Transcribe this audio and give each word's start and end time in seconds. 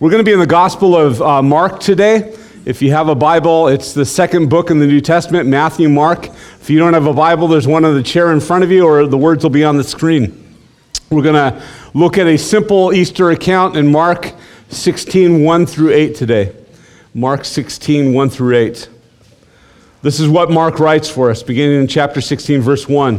We're 0.00 0.10
going 0.10 0.20
to 0.20 0.24
be 0.24 0.32
in 0.32 0.38
the 0.38 0.46
Gospel 0.46 0.96
of 0.96 1.20
uh, 1.20 1.42
Mark 1.42 1.80
today. 1.80 2.32
If 2.64 2.80
you 2.82 2.92
have 2.92 3.08
a 3.08 3.16
Bible, 3.16 3.66
it's 3.66 3.94
the 3.94 4.04
second 4.04 4.48
book 4.48 4.70
in 4.70 4.78
the 4.78 4.86
New 4.86 5.00
Testament 5.00 5.48
Matthew, 5.48 5.88
Mark. 5.88 6.26
If 6.26 6.70
you 6.70 6.78
don't 6.78 6.94
have 6.94 7.06
a 7.06 7.12
Bible, 7.12 7.48
there's 7.48 7.66
one 7.66 7.84
on 7.84 7.96
the 7.96 8.02
chair 8.04 8.30
in 8.30 8.38
front 8.38 8.62
of 8.62 8.70
you, 8.70 8.86
or 8.86 9.08
the 9.08 9.18
words 9.18 9.42
will 9.42 9.50
be 9.50 9.64
on 9.64 9.76
the 9.76 9.82
screen. 9.82 10.56
We're 11.10 11.24
going 11.24 11.34
to 11.34 11.60
look 11.94 12.16
at 12.16 12.28
a 12.28 12.36
simple 12.36 12.92
Easter 12.92 13.32
account 13.32 13.76
in 13.76 13.90
Mark 13.90 14.34
16, 14.68 15.42
1 15.42 15.66
through 15.66 15.90
8 15.90 16.14
today. 16.14 16.54
Mark 17.12 17.44
16, 17.44 18.14
1 18.14 18.30
through 18.30 18.56
8. 18.56 18.88
This 20.02 20.20
is 20.20 20.28
what 20.28 20.48
Mark 20.48 20.78
writes 20.78 21.10
for 21.10 21.28
us, 21.28 21.42
beginning 21.42 21.80
in 21.80 21.88
chapter 21.88 22.20
16, 22.20 22.60
verse 22.60 22.88
1. 22.88 23.16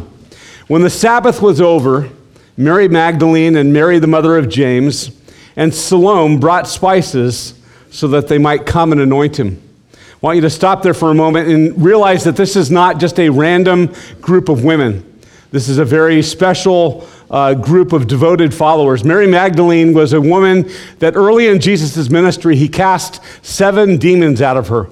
When 0.69 0.81
the 0.81 0.89
Sabbath 0.89 1.41
was 1.41 1.59
over, 1.59 2.09
Mary 2.55 2.87
Magdalene 2.87 3.57
and 3.57 3.73
Mary, 3.73 3.99
the 3.99 4.07
mother 4.07 4.37
of 4.37 4.47
James, 4.47 5.18
and 5.59 5.75
Salome 5.75 6.37
brought 6.37 6.69
spices 6.69 7.53
so 7.91 8.07
that 8.07 8.29
they 8.29 8.37
might 8.37 8.65
come 8.65 8.93
and 8.93 9.01
anoint 9.01 9.37
him. 9.37 9.61
I 9.93 9.97
want 10.21 10.37
you 10.37 10.41
to 10.43 10.49
stop 10.49 10.81
there 10.83 10.93
for 10.93 11.11
a 11.11 11.13
moment 11.13 11.49
and 11.49 11.83
realize 11.83 12.23
that 12.23 12.37
this 12.37 12.55
is 12.55 12.71
not 12.71 12.97
just 12.97 13.19
a 13.19 13.27
random 13.27 13.93
group 14.21 14.47
of 14.47 14.63
women. 14.63 15.19
This 15.51 15.67
is 15.67 15.77
a 15.77 15.83
very 15.83 16.21
special 16.21 17.05
uh, 17.29 17.55
group 17.55 17.91
of 17.91 18.07
devoted 18.07 18.53
followers. 18.53 19.03
Mary 19.03 19.27
Magdalene 19.27 19.93
was 19.93 20.13
a 20.13 20.21
woman 20.21 20.71
that 20.99 21.17
early 21.17 21.47
in 21.47 21.59
Jesus' 21.59 22.09
ministry, 22.09 22.55
he 22.55 22.69
cast 22.69 23.21
seven 23.45 23.97
demons 23.97 24.41
out 24.41 24.55
of 24.55 24.69
her. 24.69 24.89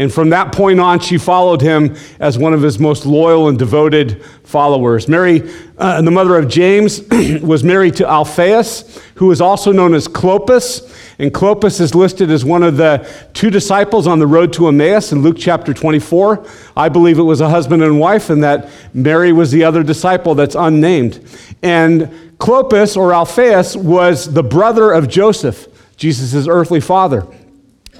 And 0.00 0.10
from 0.10 0.30
that 0.30 0.50
point 0.50 0.80
on, 0.80 0.98
she 0.98 1.18
followed 1.18 1.60
him 1.60 1.94
as 2.20 2.38
one 2.38 2.54
of 2.54 2.62
his 2.62 2.78
most 2.78 3.04
loyal 3.04 3.50
and 3.50 3.58
devoted 3.58 4.24
followers. 4.44 5.08
Mary, 5.08 5.52
uh, 5.76 6.00
the 6.00 6.10
mother 6.10 6.38
of 6.38 6.48
James, 6.48 7.02
was 7.42 7.62
married 7.62 7.96
to 7.96 8.08
Alphaeus, 8.08 8.98
who 9.16 9.30
is 9.30 9.42
also 9.42 9.72
known 9.72 9.92
as 9.92 10.08
Clopas. 10.08 10.90
And 11.18 11.34
Clopas 11.34 11.82
is 11.82 11.94
listed 11.94 12.30
as 12.30 12.46
one 12.46 12.62
of 12.62 12.78
the 12.78 13.06
two 13.34 13.50
disciples 13.50 14.06
on 14.06 14.18
the 14.18 14.26
road 14.26 14.54
to 14.54 14.68
Emmaus 14.68 15.12
in 15.12 15.20
Luke 15.20 15.36
chapter 15.38 15.74
24. 15.74 16.46
I 16.78 16.88
believe 16.88 17.18
it 17.18 17.22
was 17.22 17.42
a 17.42 17.50
husband 17.50 17.82
and 17.82 18.00
wife, 18.00 18.30
and 18.30 18.42
that 18.42 18.70
Mary 18.94 19.34
was 19.34 19.50
the 19.50 19.64
other 19.64 19.82
disciple 19.82 20.34
that's 20.34 20.54
unnamed. 20.54 21.22
And 21.62 22.04
Clopas 22.38 22.96
or 22.96 23.12
Alphaeus 23.12 23.76
was 23.76 24.32
the 24.32 24.42
brother 24.42 24.92
of 24.92 25.08
Joseph, 25.08 25.68
Jesus' 25.98 26.48
earthly 26.48 26.80
father. 26.80 27.26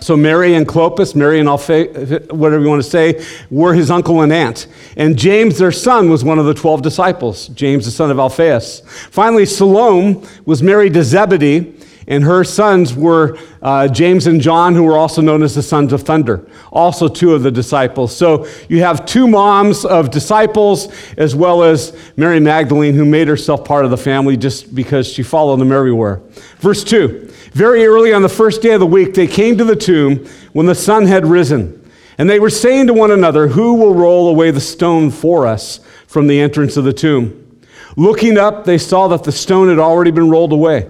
So 0.00 0.16
Mary 0.16 0.54
and 0.54 0.66
Clopas, 0.66 1.14
Mary 1.14 1.40
and 1.40 1.48
Alpha, 1.48 1.84
whatever 2.30 2.62
you 2.62 2.68
want 2.68 2.82
to 2.82 2.88
say, 2.88 3.24
were 3.50 3.74
his 3.74 3.90
uncle 3.90 4.22
and 4.22 4.32
aunt. 4.32 4.66
And 4.96 5.18
James, 5.18 5.58
their 5.58 5.72
son, 5.72 6.08
was 6.08 6.24
one 6.24 6.38
of 6.38 6.46
the 6.46 6.54
12 6.54 6.82
disciples, 6.82 7.48
James, 7.48 7.84
the 7.84 7.90
son 7.90 8.10
of 8.10 8.18
Alphaeus. 8.18 8.80
Finally, 9.10 9.46
Salome 9.46 10.22
was 10.46 10.62
married 10.62 10.94
to 10.94 11.04
Zebedee, 11.04 11.74
and 12.10 12.22
her 12.24 12.44
sons 12.44 12.94
were 12.94 13.38
uh, 13.62 13.88
James 13.88 14.26
and 14.26 14.38
John, 14.38 14.74
who 14.74 14.82
were 14.82 14.98
also 14.98 15.22
known 15.22 15.42
as 15.42 15.54
the 15.54 15.62
sons 15.62 15.94
of 15.94 16.02
thunder, 16.02 16.46
also 16.70 17.08
two 17.08 17.32
of 17.32 17.42
the 17.42 17.50
disciples. 17.50 18.14
So 18.14 18.46
you 18.68 18.82
have 18.82 19.06
two 19.06 19.26
moms 19.26 19.86
of 19.86 20.10
disciples, 20.10 20.92
as 21.16 21.34
well 21.34 21.62
as 21.62 21.96
Mary 22.18 22.40
Magdalene, 22.40 22.94
who 22.94 23.06
made 23.06 23.28
herself 23.28 23.64
part 23.64 23.86
of 23.86 23.90
the 23.90 23.96
family 23.96 24.36
just 24.36 24.74
because 24.74 25.06
she 25.06 25.22
followed 25.22 25.56
them 25.56 25.72
everywhere. 25.72 26.20
Verse 26.58 26.84
2 26.84 27.28
very 27.52 27.84
early 27.84 28.12
on 28.12 28.22
the 28.22 28.28
first 28.28 28.62
day 28.62 28.72
of 28.74 28.80
the 28.80 28.86
week, 28.86 29.14
they 29.14 29.26
came 29.26 29.58
to 29.58 29.64
the 29.64 29.74
tomb 29.74 30.26
when 30.52 30.66
the 30.66 30.74
sun 30.74 31.06
had 31.06 31.26
risen. 31.26 31.76
And 32.16 32.28
they 32.28 32.38
were 32.38 32.50
saying 32.50 32.86
to 32.86 32.94
one 32.94 33.10
another, 33.10 33.48
Who 33.48 33.74
will 33.74 33.94
roll 33.94 34.28
away 34.28 34.50
the 34.50 34.60
stone 34.60 35.10
for 35.10 35.46
us 35.46 35.80
from 36.06 36.26
the 36.26 36.40
entrance 36.40 36.76
of 36.76 36.84
the 36.84 36.92
tomb? 36.92 37.60
Looking 37.96 38.38
up, 38.38 38.64
they 38.64 38.78
saw 38.78 39.08
that 39.08 39.24
the 39.24 39.32
stone 39.32 39.68
had 39.68 39.78
already 39.78 40.12
been 40.12 40.30
rolled 40.30 40.52
away, 40.52 40.88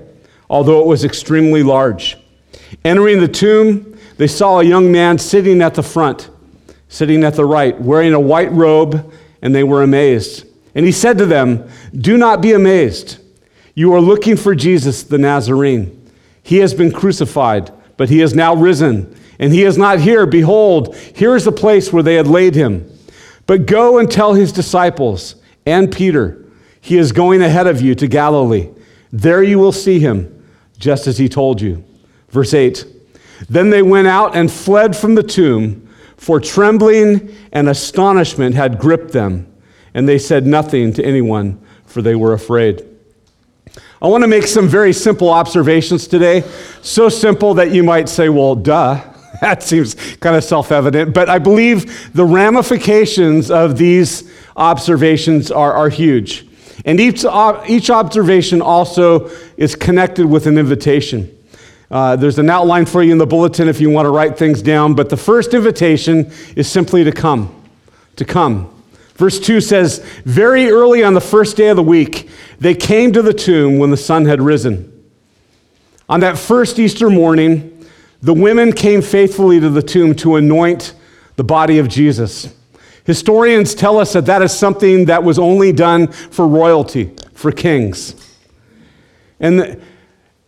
although 0.50 0.80
it 0.80 0.86
was 0.86 1.04
extremely 1.04 1.62
large. 1.62 2.18
Entering 2.84 3.20
the 3.20 3.28
tomb, 3.28 3.96
they 4.18 4.26
saw 4.26 4.58
a 4.58 4.64
young 4.64 4.92
man 4.92 5.16
sitting 5.16 5.62
at 5.62 5.74
the 5.74 5.82
front, 5.82 6.28
sitting 6.88 7.24
at 7.24 7.34
the 7.34 7.46
right, 7.46 7.80
wearing 7.80 8.12
a 8.12 8.20
white 8.20 8.52
robe, 8.52 9.10
and 9.40 9.54
they 9.54 9.64
were 9.64 9.82
amazed. 9.82 10.46
And 10.74 10.84
he 10.84 10.92
said 10.92 11.16
to 11.18 11.26
them, 11.26 11.68
Do 11.96 12.18
not 12.18 12.42
be 12.42 12.52
amazed. 12.52 13.18
You 13.74 13.94
are 13.94 14.00
looking 14.00 14.36
for 14.36 14.54
Jesus 14.54 15.04
the 15.04 15.18
Nazarene. 15.18 15.96
He 16.42 16.58
has 16.58 16.74
been 16.74 16.92
crucified, 16.92 17.72
but 17.96 18.08
he 18.08 18.20
is 18.20 18.34
now 18.34 18.54
risen. 18.54 19.16
And 19.38 19.52
he 19.52 19.62
is 19.62 19.78
not 19.78 20.00
here. 20.00 20.26
Behold, 20.26 20.96
here 20.96 21.34
is 21.34 21.44
the 21.44 21.52
place 21.52 21.92
where 21.92 22.02
they 22.02 22.16
had 22.16 22.26
laid 22.26 22.54
him. 22.54 22.90
But 23.46 23.66
go 23.66 23.98
and 23.98 24.10
tell 24.10 24.34
his 24.34 24.52
disciples 24.52 25.36
and 25.64 25.92
Peter, 25.92 26.44
he 26.80 26.98
is 26.98 27.12
going 27.12 27.40
ahead 27.40 27.66
of 27.66 27.80
you 27.80 27.94
to 27.94 28.06
Galilee. 28.06 28.68
There 29.12 29.42
you 29.42 29.58
will 29.58 29.72
see 29.72 29.98
him, 29.98 30.39
just 30.80 31.06
as 31.06 31.18
he 31.18 31.28
told 31.28 31.60
you. 31.60 31.84
Verse 32.30 32.52
8 32.52 32.84
Then 33.48 33.70
they 33.70 33.82
went 33.82 34.08
out 34.08 34.34
and 34.34 34.50
fled 34.50 34.96
from 34.96 35.14
the 35.14 35.22
tomb, 35.22 35.88
for 36.16 36.40
trembling 36.40 37.32
and 37.52 37.68
astonishment 37.68 38.56
had 38.56 38.78
gripped 38.78 39.12
them. 39.12 39.46
And 39.94 40.08
they 40.08 40.18
said 40.18 40.46
nothing 40.46 40.92
to 40.94 41.04
anyone, 41.04 41.60
for 41.86 42.02
they 42.02 42.14
were 42.14 42.32
afraid. 42.32 42.84
I 44.02 44.08
want 44.08 44.22
to 44.22 44.28
make 44.28 44.46
some 44.46 44.68
very 44.68 44.92
simple 44.92 45.28
observations 45.30 46.06
today. 46.06 46.42
So 46.82 47.08
simple 47.08 47.54
that 47.54 47.70
you 47.70 47.82
might 47.82 48.08
say, 48.08 48.28
well, 48.28 48.56
duh. 48.56 49.04
That 49.40 49.62
seems 49.62 49.94
kind 50.16 50.36
of 50.36 50.44
self 50.44 50.70
evident. 50.70 51.14
But 51.14 51.30
I 51.30 51.38
believe 51.38 52.12
the 52.12 52.26
ramifications 52.26 53.50
of 53.50 53.78
these 53.78 54.30
observations 54.54 55.50
are, 55.50 55.72
are 55.72 55.88
huge. 55.88 56.46
And 56.84 57.00
each, 57.00 57.24
each 57.68 57.90
observation 57.90 58.62
also 58.62 59.30
is 59.56 59.74
connected 59.74 60.26
with 60.26 60.46
an 60.46 60.58
invitation. 60.58 61.36
Uh, 61.90 62.14
there's 62.16 62.38
an 62.38 62.48
outline 62.48 62.86
for 62.86 63.02
you 63.02 63.12
in 63.12 63.18
the 63.18 63.26
bulletin 63.26 63.68
if 63.68 63.80
you 63.80 63.90
want 63.90 64.06
to 64.06 64.10
write 64.10 64.38
things 64.38 64.62
down. 64.62 64.94
But 64.94 65.08
the 65.08 65.16
first 65.16 65.54
invitation 65.54 66.30
is 66.56 66.68
simply 66.68 67.04
to 67.04 67.12
come. 67.12 67.54
To 68.16 68.24
come. 68.24 68.72
Verse 69.14 69.38
2 69.40 69.60
says, 69.60 69.98
Very 70.24 70.70
early 70.70 71.02
on 71.02 71.14
the 71.14 71.20
first 71.20 71.56
day 71.56 71.68
of 71.68 71.76
the 71.76 71.82
week, 71.82 72.30
they 72.58 72.74
came 72.74 73.12
to 73.12 73.22
the 73.22 73.34
tomb 73.34 73.78
when 73.78 73.90
the 73.90 73.96
sun 73.96 74.24
had 74.24 74.40
risen. 74.40 74.86
On 76.08 76.20
that 76.20 76.38
first 76.38 76.78
Easter 76.78 77.10
morning, 77.10 77.86
the 78.22 78.34
women 78.34 78.72
came 78.72 79.02
faithfully 79.02 79.60
to 79.60 79.68
the 79.68 79.82
tomb 79.82 80.14
to 80.16 80.36
anoint 80.36 80.94
the 81.36 81.44
body 81.44 81.78
of 81.78 81.88
Jesus. 81.88 82.54
Historians 83.10 83.74
tell 83.74 83.98
us 83.98 84.12
that 84.12 84.26
that 84.26 84.40
is 84.40 84.56
something 84.56 85.06
that 85.06 85.24
was 85.24 85.36
only 85.36 85.72
done 85.72 86.06
for 86.06 86.46
royalty, 86.46 87.10
for 87.32 87.50
kings. 87.50 88.14
And 89.40 89.58
the, 89.58 89.80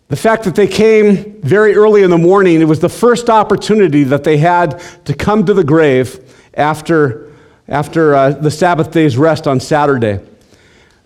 the 0.07 0.15
fact 0.15 0.45
that 0.45 0.55
they 0.55 0.69
came 0.69 1.43
very 1.43 1.75
early 1.75 2.05
in 2.05 2.11
the 2.11 2.19
morning, 2.19 2.61
it 2.61 2.67
was 2.67 2.79
the 2.79 2.89
first 2.89 3.29
opportunity 3.29 4.05
that 4.05 4.23
they 4.23 4.37
had 4.37 4.81
to 5.07 5.13
come 5.13 5.45
to 5.47 5.53
the 5.55 5.65
grave 5.65 6.33
after 6.55 7.33
after 7.67 8.15
uh, 8.15 8.31
the 8.31 8.51
Sabbath 8.51 8.93
day's 8.93 9.17
rest 9.17 9.49
on 9.49 9.59
Saturday. 9.59 10.21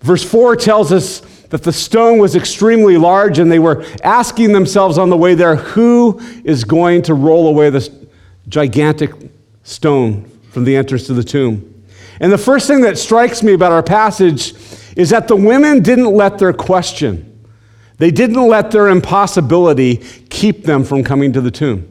Verse 0.01 0.23
4 0.23 0.57
tells 0.57 0.91
us 0.91 1.21
that 1.49 1.63
the 1.63 1.73
stone 1.73 2.19
was 2.19 2.35
extremely 2.35 2.97
large, 2.97 3.39
and 3.39 3.51
they 3.51 3.57
were 3.57 3.83
asking 4.03 4.51
themselves 4.51 4.99
on 4.99 5.09
the 5.09 5.17
way 5.17 5.33
there, 5.33 5.55
who 5.55 6.19
is 6.43 6.63
going 6.63 7.01
to 7.01 7.15
roll 7.15 7.47
away 7.47 7.71
this 7.71 7.89
gigantic 8.47 9.11
stone 9.63 10.29
from 10.57 10.63
the 10.63 10.75
entrance 10.75 11.05
to 11.05 11.13
the 11.13 11.23
tomb? 11.23 11.83
And 12.19 12.33
the 12.33 12.37
first 12.39 12.65
thing 12.65 12.81
that 12.81 12.97
strikes 12.97 13.43
me 13.43 13.53
about 13.53 13.71
our 13.71 13.83
passage 13.83 14.55
is 14.95 15.11
that 15.11 15.27
the 15.27 15.35
women 15.35 15.83
didn't 15.83 16.11
let 16.11 16.39
their 16.39 16.51
question, 16.51 17.45
they 17.99 18.09
didn't 18.09 18.47
let 18.47 18.71
their 18.71 18.87
impossibility 18.87 19.97
keep 20.31 20.63
them 20.63 20.83
from 20.83 21.03
coming 21.03 21.31
to 21.33 21.41
the 21.41 21.51
tomb. 21.51 21.87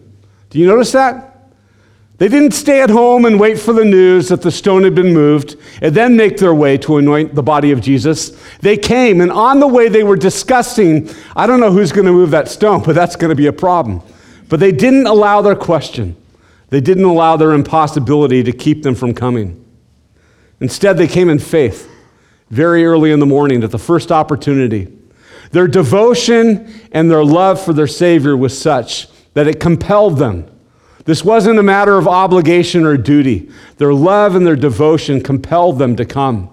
Do 0.50 0.58
you 0.58 0.66
notice 0.66 0.90
that? 0.92 1.52
They 2.18 2.26
didn't 2.26 2.54
stay 2.54 2.82
at 2.82 2.90
home 2.90 3.24
and 3.24 3.38
wait 3.38 3.56
for 3.56 3.72
the 3.72 3.84
news 3.84 4.30
that 4.30 4.42
the 4.42 4.50
stone 4.50 4.82
had 4.82 4.96
been 4.96 5.14
moved 5.14 5.54
and 5.80 5.94
then 5.94 6.16
make 6.16 6.38
their 6.38 6.54
way 6.54 6.76
to 6.78 6.96
anoint 6.96 7.36
the 7.36 7.42
body 7.44 7.70
of 7.70 7.80
Jesus. 7.80 8.36
They 8.62 8.76
came, 8.76 9.20
and 9.20 9.30
on 9.30 9.60
the 9.60 9.68
way, 9.68 9.88
they 9.88 10.02
were 10.02 10.16
discussing 10.16 11.08
I 11.36 11.46
don't 11.46 11.60
know 11.60 11.70
who's 11.70 11.92
going 11.92 12.06
to 12.06 12.12
move 12.12 12.32
that 12.32 12.48
stone, 12.48 12.82
but 12.84 12.96
that's 12.96 13.14
going 13.14 13.30
to 13.30 13.36
be 13.36 13.46
a 13.46 13.52
problem. 13.52 14.02
But 14.48 14.58
they 14.58 14.72
didn't 14.72 15.06
allow 15.06 15.40
their 15.40 15.54
question, 15.54 16.16
they 16.76 16.80
didn't 16.82 17.04
allow 17.04 17.38
their 17.38 17.54
impossibility 17.54 18.42
to 18.42 18.52
keep 18.52 18.82
them 18.82 18.94
from 18.94 19.14
coming. 19.14 19.64
Instead, 20.60 20.98
they 20.98 21.06
came 21.06 21.30
in 21.30 21.38
faith 21.38 21.90
very 22.50 22.84
early 22.84 23.12
in 23.12 23.18
the 23.18 23.24
morning 23.24 23.64
at 23.64 23.70
the 23.70 23.78
first 23.78 24.12
opportunity. 24.12 24.86
Their 25.52 25.68
devotion 25.68 26.70
and 26.92 27.10
their 27.10 27.24
love 27.24 27.64
for 27.64 27.72
their 27.72 27.86
Savior 27.86 28.36
was 28.36 28.60
such 28.60 29.08
that 29.32 29.46
it 29.46 29.58
compelled 29.58 30.18
them 30.18 30.50
this 31.06 31.24
wasn't 31.24 31.60
a 31.60 31.62
matter 31.62 31.96
of 31.96 32.08
obligation 32.08 32.84
or 32.84 32.96
duty. 32.96 33.48
Their 33.78 33.94
love 33.94 34.34
and 34.34 34.44
their 34.44 34.56
devotion 34.56 35.22
compelled 35.22 35.78
them 35.78 35.94
to 35.96 36.04
come. 36.04 36.50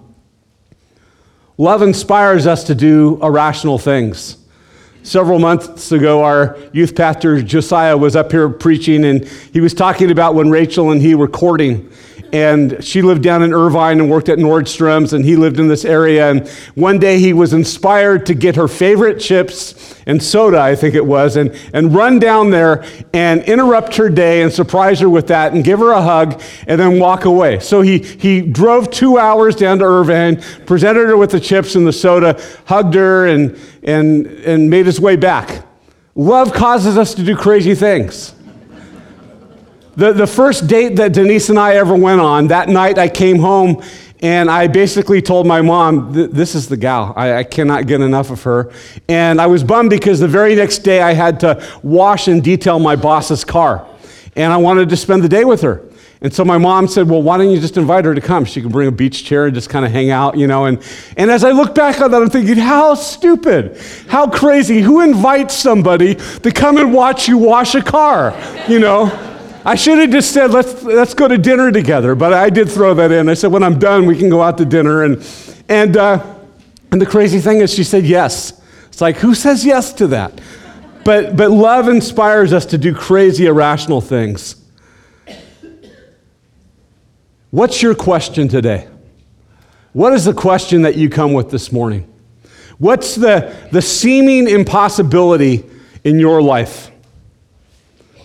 Love 1.58 1.82
inspires 1.82 2.46
us 2.46 2.62
to 2.64 2.74
do 2.74 3.18
irrational 3.20 3.78
things. 3.78 4.36
Several 5.04 5.38
months 5.38 5.92
ago, 5.92 6.24
our 6.24 6.56
youth 6.72 6.96
pastor 6.96 7.42
Josiah 7.42 7.94
was 7.94 8.16
up 8.16 8.32
here 8.32 8.48
preaching, 8.48 9.04
and 9.04 9.28
he 9.52 9.60
was 9.60 9.74
talking 9.74 10.10
about 10.10 10.34
when 10.34 10.48
Rachel 10.48 10.92
and 10.92 11.02
he 11.02 11.14
were 11.14 11.28
courting. 11.28 11.92
And 12.34 12.82
she 12.84 13.00
lived 13.00 13.22
down 13.22 13.44
in 13.44 13.54
Irvine 13.54 14.00
and 14.00 14.10
worked 14.10 14.28
at 14.28 14.38
Nordstrom's, 14.38 15.12
and 15.12 15.24
he 15.24 15.36
lived 15.36 15.60
in 15.60 15.68
this 15.68 15.84
area. 15.84 16.28
And 16.28 16.48
one 16.74 16.98
day 16.98 17.20
he 17.20 17.32
was 17.32 17.52
inspired 17.52 18.26
to 18.26 18.34
get 18.34 18.56
her 18.56 18.66
favorite 18.66 19.20
chips 19.20 19.94
and 20.06 20.20
soda, 20.20 20.58
I 20.58 20.74
think 20.74 20.96
it 20.96 21.06
was, 21.06 21.36
and, 21.36 21.56
and 21.72 21.94
run 21.94 22.18
down 22.18 22.50
there 22.50 22.84
and 23.12 23.40
interrupt 23.44 23.94
her 23.94 24.10
day 24.10 24.42
and 24.42 24.52
surprise 24.52 24.98
her 24.98 25.08
with 25.08 25.28
that 25.28 25.52
and 25.52 25.62
give 25.62 25.78
her 25.78 25.92
a 25.92 26.02
hug 26.02 26.42
and 26.66 26.80
then 26.80 26.98
walk 26.98 27.24
away. 27.24 27.60
So 27.60 27.82
he, 27.82 27.98
he 27.98 28.40
drove 28.40 28.90
two 28.90 29.16
hours 29.16 29.54
down 29.54 29.78
to 29.78 29.84
Irvine, 29.84 30.42
presented 30.66 31.06
her 31.06 31.16
with 31.16 31.30
the 31.30 31.40
chips 31.40 31.76
and 31.76 31.86
the 31.86 31.92
soda, 31.92 32.42
hugged 32.66 32.94
her, 32.94 33.28
and, 33.28 33.56
and, 33.84 34.26
and 34.26 34.68
made 34.68 34.86
his 34.86 35.00
way 35.00 35.14
back. 35.14 35.64
Love 36.16 36.52
causes 36.52 36.98
us 36.98 37.14
to 37.14 37.22
do 37.22 37.36
crazy 37.36 37.76
things. 37.76 38.34
The, 39.96 40.12
the 40.12 40.26
first 40.26 40.66
date 40.66 40.96
that 40.96 41.12
Denise 41.12 41.50
and 41.50 41.58
I 41.58 41.76
ever 41.76 41.94
went 41.94 42.20
on, 42.20 42.48
that 42.48 42.68
night 42.68 42.98
I 42.98 43.08
came 43.08 43.38
home 43.38 43.82
and 44.20 44.50
I 44.50 44.66
basically 44.66 45.20
told 45.22 45.46
my 45.46 45.60
mom, 45.60 46.12
This 46.12 46.54
is 46.54 46.68
the 46.68 46.76
gal. 46.76 47.12
I, 47.16 47.34
I, 47.34 47.44
cannot 47.44 47.86
get 47.86 48.00
enough 48.00 48.30
of 48.30 48.42
her. 48.44 48.72
And 49.08 49.40
I 49.40 49.46
was 49.46 49.62
bummed 49.62 49.90
because 49.90 50.18
the 50.18 50.28
very 50.28 50.54
next 50.54 50.78
day 50.78 51.02
I 51.02 51.12
had 51.12 51.40
to 51.40 51.62
wash 51.82 52.26
and 52.26 52.42
detail 52.42 52.78
my 52.78 52.96
boss's 52.96 53.44
car. 53.44 53.86
And 54.34 54.52
I 54.52 54.56
wanted 54.56 54.88
to 54.88 54.96
spend 54.96 55.22
the 55.22 55.28
day 55.28 55.44
with 55.44 55.60
her. 55.60 55.86
And 56.22 56.32
so 56.32 56.42
my 56.42 56.56
mom 56.56 56.88
said, 56.88 57.08
Well, 57.08 57.22
why 57.22 57.36
don't 57.36 57.50
you 57.50 57.60
just 57.60 57.76
invite 57.76 58.04
her 58.06 58.14
to 58.14 58.20
come? 58.20 58.46
She 58.46 58.62
can 58.62 58.70
bring 58.70 58.88
a 58.88 58.92
beach 58.92 59.24
chair 59.24 59.44
and 59.44 59.54
just 59.54 59.68
kind 59.68 59.84
of 59.84 59.92
hang 59.92 60.10
out, 60.10 60.38
you 60.38 60.46
know. 60.46 60.64
And, 60.64 60.82
and 61.18 61.30
as 61.30 61.44
I 61.44 61.50
look 61.50 61.74
back 61.74 62.00
on 62.00 62.10
that, 62.10 62.22
I'm 62.22 62.30
thinking, 62.30 62.56
How 62.56 62.94
stupid, 62.94 63.78
how 64.08 64.28
crazy. 64.28 64.80
Who 64.80 65.02
invites 65.02 65.54
somebody 65.54 66.14
to 66.14 66.50
come 66.50 66.78
and 66.78 66.94
watch 66.94 67.28
you 67.28 67.36
wash 67.36 67.74
a 67.74 67.82
car, 67.82 68.34
you 68.68 68.80
know? 68.80 69.33
I 69.66 69.76
should 69.76 69.98
have 69.98 70.10
just 70.10 70.32
said, 70.32 70.50
let's, 70.50 70.82
let's 70.82 71.14
go 71.14 71.26
to 71.26 71.38
dinner 71.38 71.72
together, 71.72 72.14
but 72.14 72.34
I 72.34 72.50
did 72.50 72.70
throw 72.70 72.92
that 72.94 73.10
in. 73.10 73.30
I 73.30 73.34
said, 73.34 73.50
when 73.50 73.62
I'm 73.62 73.78
done, 73.78 74.04
we 74.04 74.18
can 74.18 74.28
go 74.28 74.42
out 74.42 74.58
to 74.58 74.66
dinner. 74.66 75.04
And, 75.04 75.26
and, 75.70 75.96
uh, 75.96 76.34
and 76.92 77.00
the 77.00 77.06
crazy 77.06 77.40
thing 77.40 77.60
is, 77.60 77.72
she 77.72 77.82
said 77.82 78.04
yes. 78.04 78.60
It's 78.88 79.00
like, 79.00 79.16
who 79.16 79.34
says 79.34 79.64
yes 79.64 79.94
to 79.94 80.08
that? 80.08 80.38
But, 81.02 81.36
but 81.36 81.50
love 81.50 81.88
inspires 81.88 82.52
us 82.52 82.66
to 82.66 82.78
do 82.78 82.94
crazy, 82.94 83.46
irrational 83.46 84.02
things. 84.02 84.56
What's 87.50 87.80
your 87.80 87.94
question 87.94 88.48
today? 88.48 88.88
What 89.92 90.12
is 90.12 90.24
the 90.24 90.34
question 90.34 90.82
that 90.82 90.96
you 90.96 91.08
come 91.08 91.32
with 91.32 91.50
this 91.50 91.72
morning? 91.72 92.12
What's 92.78 93.14
the, 93.14 93.56
the 93.70 93.80
seeming 93.80 94.48
impossibility 94.48 95.64
in 96.02 96.18
your 96.18 96.42
life? 96.42 96.90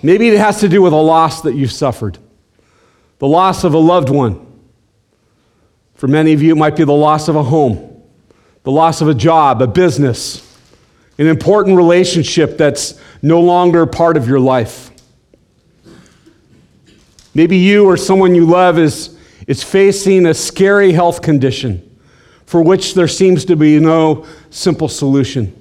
Maybe 0.02 0.30
it 0.30 0.38
has 0.38 0.60
to 0.62 0.70
do 0.70 0.82
with 0.82 0.94
a 0.94 0.98
loss 0.98 1.42
that 1.42 1.56
you've 1.56 1.72
suffered, 1.72 2.18
the 3.20 3.28
loss 3.28 3.64
of 3.64 3.74
a 3.74 3.78
loved 3.78 4.10
one. 4.10 4.46
For 5.96 6.08
many 6.08 6.32
of 6.32 6.42
you, 6.42 6.54
it 6.54 6.58
might 6.58 6.78
be 6.78 6.86
the 6.86 6.94
loss 6.94 7.28
of 7.28 7.36
a 7.36 7.44
home, 7.44 8.02
the 8.64 8.72
loss 8.72 9.02
of 9.02 9.10
a 9.10 9.14
job, 9.14 9.62
a 9.62 9.68
business, 9.68 10.46
an 11.18 11.28
important 11.28 11.76
relationship 11.76 12.58
that's 12.58 13.00
no 13.22 13.42
longer 13.42 13.86
part 13.86 14.16
of 14.16 14.28
your 14.28 14.40
life. 14.40 14.92
Maybe 17.34 17.58
you 17.58 17.86
or 17.86 17.98
someone 17.98 18.34
you 18.34 18.46
love 18.46 18.80
is, 18.80 19.18
is 19.48 19.62
facing 19.62 20.26
a 20.26 20.34
scary 20.34 20.94
health 20.94 21.22
condition 21.22 21.86
for 22.46 22.62
which 22.62 22.94
there 22.96 23.08
seems 23.08 23.46
to 23.46 23.56
be 23.56 23.80
no 23.80 24.26
simple 24.50 24.88
solution. 24.88 25.54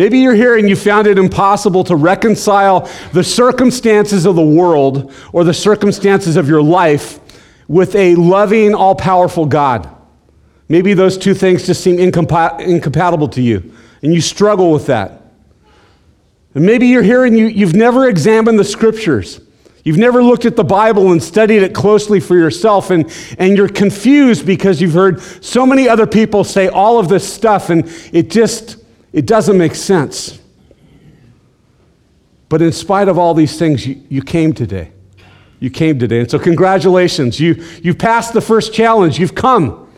Maybe 0.00 0.20
you're 0.20 0.34
here 0.34 0.56
and 0.56 0.66
you 0.66 0.76
found 0.76 1.06
it 1.06 1.18
impossible 1.18 1.84
to 1.84 1.94
reconcile 1.94 2.88
the 3.12 3.22
circumstances 3.22 4.24
of 4.24 4.34
the 4.34 4.42
world 4.42 5.12
or 5.34 5.44
the 5.44 5.52
circumstances 5.52 6.36
of 6.36 6.48
your 6.48 6.62
life 6.62 7.20
with 7.68 7.94
a 7.94 8.14
loving, 8.14 8.74
all 8.74 8.94
powerful 8.94 9.44
God. 9.44 9.94
Maybe 10.70 10.94
those 10.94 11.18
two 11.18 11.34
things 11.34 11.66
just 11.66 11.84
seem 11.84 11.98
incompa- 11.98 12.60
incompatible 12.60 13.28
to 13.28 13.42
you, 13.42 13.74
and 14.00 14.14
you 14.14 14.22
struggle 14.22 14.72
with 14.72 14.86
that. 14.86 15.20
And 16.54 16.64
maybe 16.64 16.86
you're 16.86 17.02
here 17.02 17.26
and 17.26 17.36
you, 17.36 17.48
you've 17.48 17.76
never 17.76 18.08
examined 18.08 18.58
the 18.58 18.64
scriptures. 18.64 19.42
You've 19.84 19.98
never 19.98 20.22
looked 20.22 20.46
at 20.46 20.56
the 20.56 20.64
Bible 20.64 21.12
and 21.12 21.22
studied 21.22 21.62
it 21.62 21.74
closely 21.74 22.20
for 22.20 22.38
yourself, 22.38 22.90
and, 22.90 23.04
and 23.38 23.54
you're 23.54 23.68
confused 23.68 24.46
because 24.46 24.80
you've 24.80 24.94
heard 24.94 25.20
so 25.20 25.66
many 25.66 25.90
other 25.90 26.06
people 26.06 26.42
say 26.42 26.68
all 26.68 26.98
of 26.98 27.10
this 27.10 27.30
stuff, 27.30 27.68
and 27.68 27.84
it 28.14 28.30
just 28.30 28.79
it 29.12 29.26
doesn't 29.26 29.58
make 29.58 29.74
sense. 29.74 30.40
But 32.48 32.62
in 32.62 32.72
spite 32.72 33.08
of 33.08 33.18
all 33.18 33.34
these 33.34 33.58
things, 33.58 33.86
you, 33.86 34.02
you 34.08 34.22
came 34.22 34.52
today. 34.52 34.92
You 35.60 35.70
came 35.70 35.98
today. 35.98 36.20
And 36.20 36.30
so, 36.30 36.38
congratulations. 36.38 37.38
You, 37.38 37.64
you 37.82 37.94
passed 37.94 38.32
the 38.32 38.40
first 38.40 38.72
challenge. 38.72 39.18
You've 39.18 39.34
come. 39.34 39.88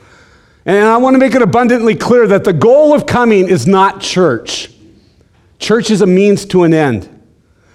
And 0.64 0.84
I 0.84 0.96
want 0.98 1.14
to 1.14 1.18
make 1.18 1.34
it 1.34 1.42
abundantly 1.42 1.94
clear 1.94 2.26
that 2.28 2.44
the 2.44 2.52
goal 2.52 2.94
of 2.94 3.06
coming 3.06 3.48
is 3.48 3.66
not 3.66 4.00
church. 4.00 4.70
Church 5.58 5.90
is 5.90 6.02
a 6.02 6.06
means 6.06 6.44
to 6.46 6.64
an 6.64 6.74
end. 6.74 7.08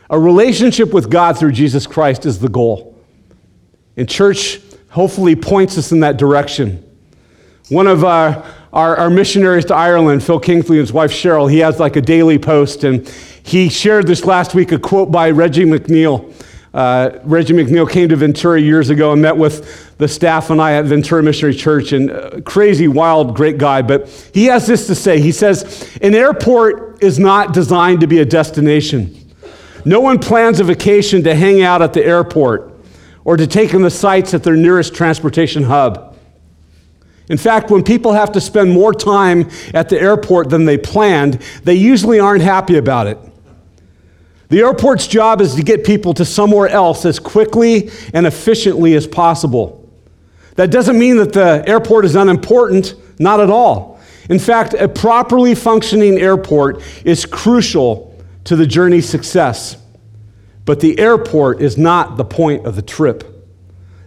A 0.10 0.19
relationship 0.19 0.94
with 0.94 1.10
God 1.10 1.38
through 1.38 1.51
Jesus 1.54 1.88
Christ 1.88 2.25
is 2.25 2.40
the 2.40 2.50
goal. 2.50 2.98
And 3.98 4.07
church 4.07 4.62
hopefully 4.90 5.36
points 5.36 5.78
us 5.78 5.92
in 5.92 6.01
that 6.01 6.18
direction. 6.18 6.83
One 7.69 7.88
of 7.88 8.06
our, 8.06 8.45
our, 8.74 8.96
our, 8.98 9.10
missionaries 9.10 9.66
to 9.66 9.75
Ireland, 9.75 10.24
Phil 10.24 10.40
Kingsley 10.40 10.78
and 10.78 10.81
his 10.88 10.94
wife 10.94 11.12
Cheryl, 11.12 11.50
he 11.50 11.60
has 11.60 11.80
like 11.80 11.96
a 11.96 12.02
daily 12.02 12.38
post, 12.38 12.84
and 12.84 13.08
he 13.44 13.69
shared 13.69 14.08
this 14.08 14.25
last 14.25 14.54
week 14.54 14.72
a 14.72 14.80
quote 14.80 15.12
by 15.12 15.31
Reggie 15.31 15.66
McNeal. 15.66 16.34
Uh, 16.74 17.18
Reggie 17.24 17.54
McNeal 17.54 17.90
came 17.90 18.10
to 18.10 18.16
Ventura 18.16 18.60
years 18.60 18.90
ago 18.90 19.14
and 19.14 19.22
met 19.22 19.36
with 19.36 19.98
the 19.98 20.08
staff 20.08 20.50
and 20.50 20.62
I 20.62 20.74
at 20.74 20.86
Ventura 20.86 21.24
Missionary 21.24 21.56
Church, 21.56 21.92
and 21.92 22.12
uh, 22.12 22.42
crazy, 22.42 22.88
wild, 22.88 23.36
great 23.36 23.58
guy. 23.58 23.81
But 23.81 24.10
he 24.34 24.46
has 24.46 24.68
this 24.68 24.86
to 24.88 24.96
say 24.96 25.19
He 25.19 25.31
says, 25.31 25.90
An 26.02 26.14
airport 26.14 27.02
is 27.02 27.18
not 27.18 27.54
designed 27.54 28.02
to 28.02 28.08
be 28.08 28.19
a 28.19 28.25
destination. 28.25 29.16
No 29.86 30.02
one 30.02 30.19
plans 30.19 30.60
a 30.60 30.66
vacation 30.66 31.24
to 31.24 31.34
hang 31.34 31.62
out 31.62 31.81
at 31.81 31.94
the 31.94 32.04
airport 32.04 32.74
or 33.24 33.38
to 33.38 33.48
take 33.48 33.74
in 33.74 33.81
the 33.81 33.90
sights 33.90 34.34
at 34.34 34.44
their 34.44 34.56
nearest 34.56 34.94
transportation 34.94 35.64
hub. 35.64 36.06
In 37.29 37.38
fact, 37.38 37.69
when 37.69 37.83
people 37.83 38.13
have 38.13 38.31
to 38.33 38.41
spend 38.41 38.71
more 38.71 38.94
time 38.94 39.50
at 39.74 39.89
the 39.89 40.00
airport 40.00 40.50
than 40.50 40.65
they 40.65 40.77
planned, 40.77 41.41
they 41.63 41.74
usually 41.75 42.19
aren't 42.19 42.44
happy 42.44 42.77
about 42.77 43.07
it. 43.07 43.18
The 44.50 44.62
airport's 44.62 45.07
job 45.07 45.41
is 45.41 45.56
to 45.56 45.63
get 45.63 45.83
people 45.83 46.13
to 46.13 46.24
somewhere 46.24 46.69
else 46.69 47.06
as 47.06 47.19
quickly 47.19 47.91
and 48.13 48.25
efficiently 48.25 48.94
as 48.95 49.06
possible. 49.06 49.89
That 50.56 50.71
doesn't 50.71 50.97
mean 50.97 51.18
that 51.18 51.33
the 51.33 51.63
airport 51.68 52.06
is 52.06 52.15
unimportant, 52.15 52.95
not 53.19 53.41
at 53.41 53.50
all. 53.50 54.00
In 54.30 54.39
fact, 54.39 54.73
a 54.73 54.88
properly 54.88 55.53
functioning 55.53 56.18
airport 56.18 56.81
is 57.03 57.25
crucial 57.25 58.18
to 58.45 58.56
the 58.56 58.65
journey's 58.65 59.07
success. 59.07 59.77
But 60.66 60.80
the 60.80 60.97
airport 60.99 61.61
is 61.61 61.78
not 61.78 62.18
the 62.18 62.25
point 62.25 62.66
of 62.66 62.75
the 62.75 62.81
trip. 62.81 63.23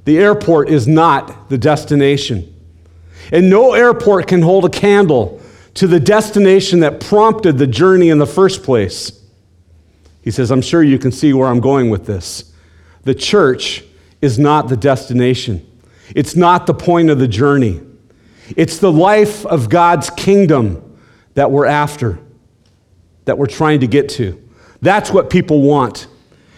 The 0.05 0.19
airport 0.19 0.71
is 0.71 0.89
not 0.89 1.51
the 1.51 1.59
destination. 1.59 2.55
And 3.33 3.49
no 3.49 3.75
airport 3.75 4.27
can 4.27 4.43
hold 4.43 4.65
a 4.65 4.69
candle 4.69 5.41
to 5.75 5.87
the 5.87 6.01
destination 6.01 6.81
that 6.81 7.01
prompted 7.01 7.59
the 7.59 7.67
journey 7.67 8.09
in 8.09 8.19
the 8.19 8.27
first 8.27 8.63
place. 8.63 9.21
He 10.23 10.31
says, 10.31 10.51
I'm 10.51 10.63
sure 10.63 10.83
you 10.83 10.99
can 10.99 11.13
see 11.13 11.33
where 11.33 11.49
I'm 11.49 11.61
going 11.61 11.91
with 11.91 12.07
this. 12.07 12.53
The 13.05 13.15
church 13.15 13.85
is 14.21 14.39
not 14.39 14.69
the 14.69 14.77
destination, 14.77 15.67
it's 16.15 16.37
not 16.37 16.67
the 16.67 16.75
point 16.75 17.11
of 17.11 17.19
the 17.19 17.29
journey. 17.29 17.83
It's 18.57 18.79
the 18.79 18.91
life 18.91 19.47
of 19.47 19.69
God's 19.69 20.11
kingdom 20.11 20.99
that 21.35 21.53
we're 21.53 21.67
after, 21.67 22.19
that 23.25 23.39
we're 23.39 23.47
trying 23.47 23.79
to 23.81 23.87
get 23.87 24.09
to. 24.11 24.43
That's 24.83 25.13
what 25.13 25.31
people 25.31 25.63
want. 25.63 26.09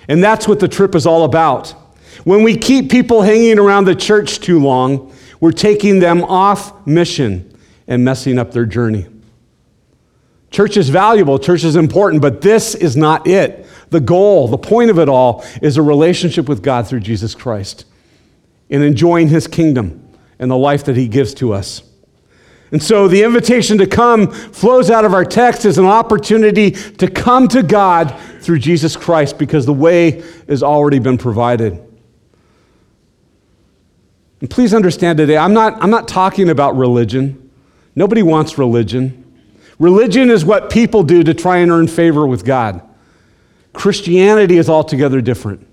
And 0.08 0.24
that's 0.24 0.48
what 0.48 0.58
the 0.58 0.68
trip 0.68 0.94
is 0.94 1.06
all 1.06 1.24
about. 1.24 1.70
When 2.24 2.42
we 2.42 2.56
keep 2.56 2.90
people 2.90 3.20
hanging 3.20 3.58
around 3.58 3.84
the 3.84 3.94
church 3.94 4.40
too 4.40 4.58
long, 4.58 5.11
we're 5.42 5.50
taking 5.50 5.98
them 5.98 6.22
off 6.22 6.86
mission 6.86 7.52
and 7.88 8.04
messing 8.04 8.38
up 8.38 8.52
their 8.52 8.64
journey. 8.64 9.08
Church 10.52 10.76
is 10.76 10.88
valuable, 10.88 11.36
church 11.36 11.64
is 11.64 11.74
important, 11.74 12.22
but 12.22 12.42
this 12.42 12.76
is 12.76 12.96
not 12.96 13.26
it. 13.26 13.66
The 13.90 13.98
goal, 13.98 14.46
the 14.46 14.56
point 14.56 14.90
of 14.90 15.00
it 15.00 15.08
all, 15.08 15.44
is 15.60 15.78
a 15.78 15.82
relationship 15.82 16.48
with 16.48 16.62
God 16.62 16.86
through 16.86 17.00
Jesus 17.00 17.34
Christ 17.34 17.86
and 18.70 18.84
enjoying 18.84 19.26
his 19.26 19.48
kingdom 19.48 20.16
and 20.38 20.48
the 20.48 20.56
life 20.56 20.84
that 20.84 20.96
he 20.96 21.08
gives 21.08 21.34
to 21.34 21.52
us. 21.52 21.82
And 22.70 22.80
so 22.80 23.08
the 23.08 23.24
invitation 23.24 23.78
to 23.78 23.86
come 23.88 24.30
flows 24.30 24.92
out 24.92 25.04
of 25.04 25.12
our 25.12 25.24
text 25.24 25.64
as 25.64 25.76
an 25.76 25.86
opportunity 25.86 26.70
to 26.70 27.10
come 27.10 27.48
to 27.48 27.64
God 27.64 28.16
through 28.42 28.60
Jesus 28.60 28.96
Christ 28.96 29.40
because 29.40 29.66
the 29.66 29.72
way 29.72 30.22
has 30.46 30.62
already 30.62 31.00
been 31.00 31.18
provided. 31.18 31.91
And 34.42 34.50
please 34.50 34.74
understand 34.74 35.18
today, 35.18 35.36
I'm 35.36 35.54
not, 35.54 35.80
I'm 35.80 35.90
not 35.90 36.08
talking 36.08 36.50
about 36.50 36.76
religion. 36.76 37.48
Nobody 37.94 38.24
wants 38.24 38.58
religion. 38.58 39.40
Religion 39.78 40.30
is 40.30 40.44
what 40.44 40.68
people 40.68 41.04
do 41.04 41.22
to 41.22 41.32
try 41.32 41.58
and 41.58 41.70
earn 41.70 41.86
favor 41.86 42.26
with 42.26 42.44
God. 42.44 42.82
Christianity 43.72 44.58
is 44.58 44.68
altogether 44.68 45.20
different. 45.20 45.64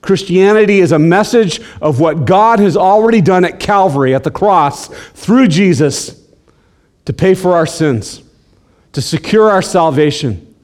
Christianity 0.00 0.78
is 0.78 0.92
a 0.92 0.98
message 0.98 1.60
of 1.82 2.00
what 2.00 2.24
God 2.24 2.58
has 2.58 2.74
already 2.74 3.20
done 3.20 3.44
at 3.44 3.60
Calvary, 3.60 4.14
at 4.14 4.24
the 4.24 4.30
cross, 4.30 4.88
through 4.88 5.48
Jesus 5.48 6.18
to 7.04 7.12
pay 7.12 7.34
for 7.34 7.54
our 7.54 7.66
sins, 7.66 8.22
to 8.92 9.02
secure 9.02 9.50
our 9.50 9.60
salvation, 9.60 10.54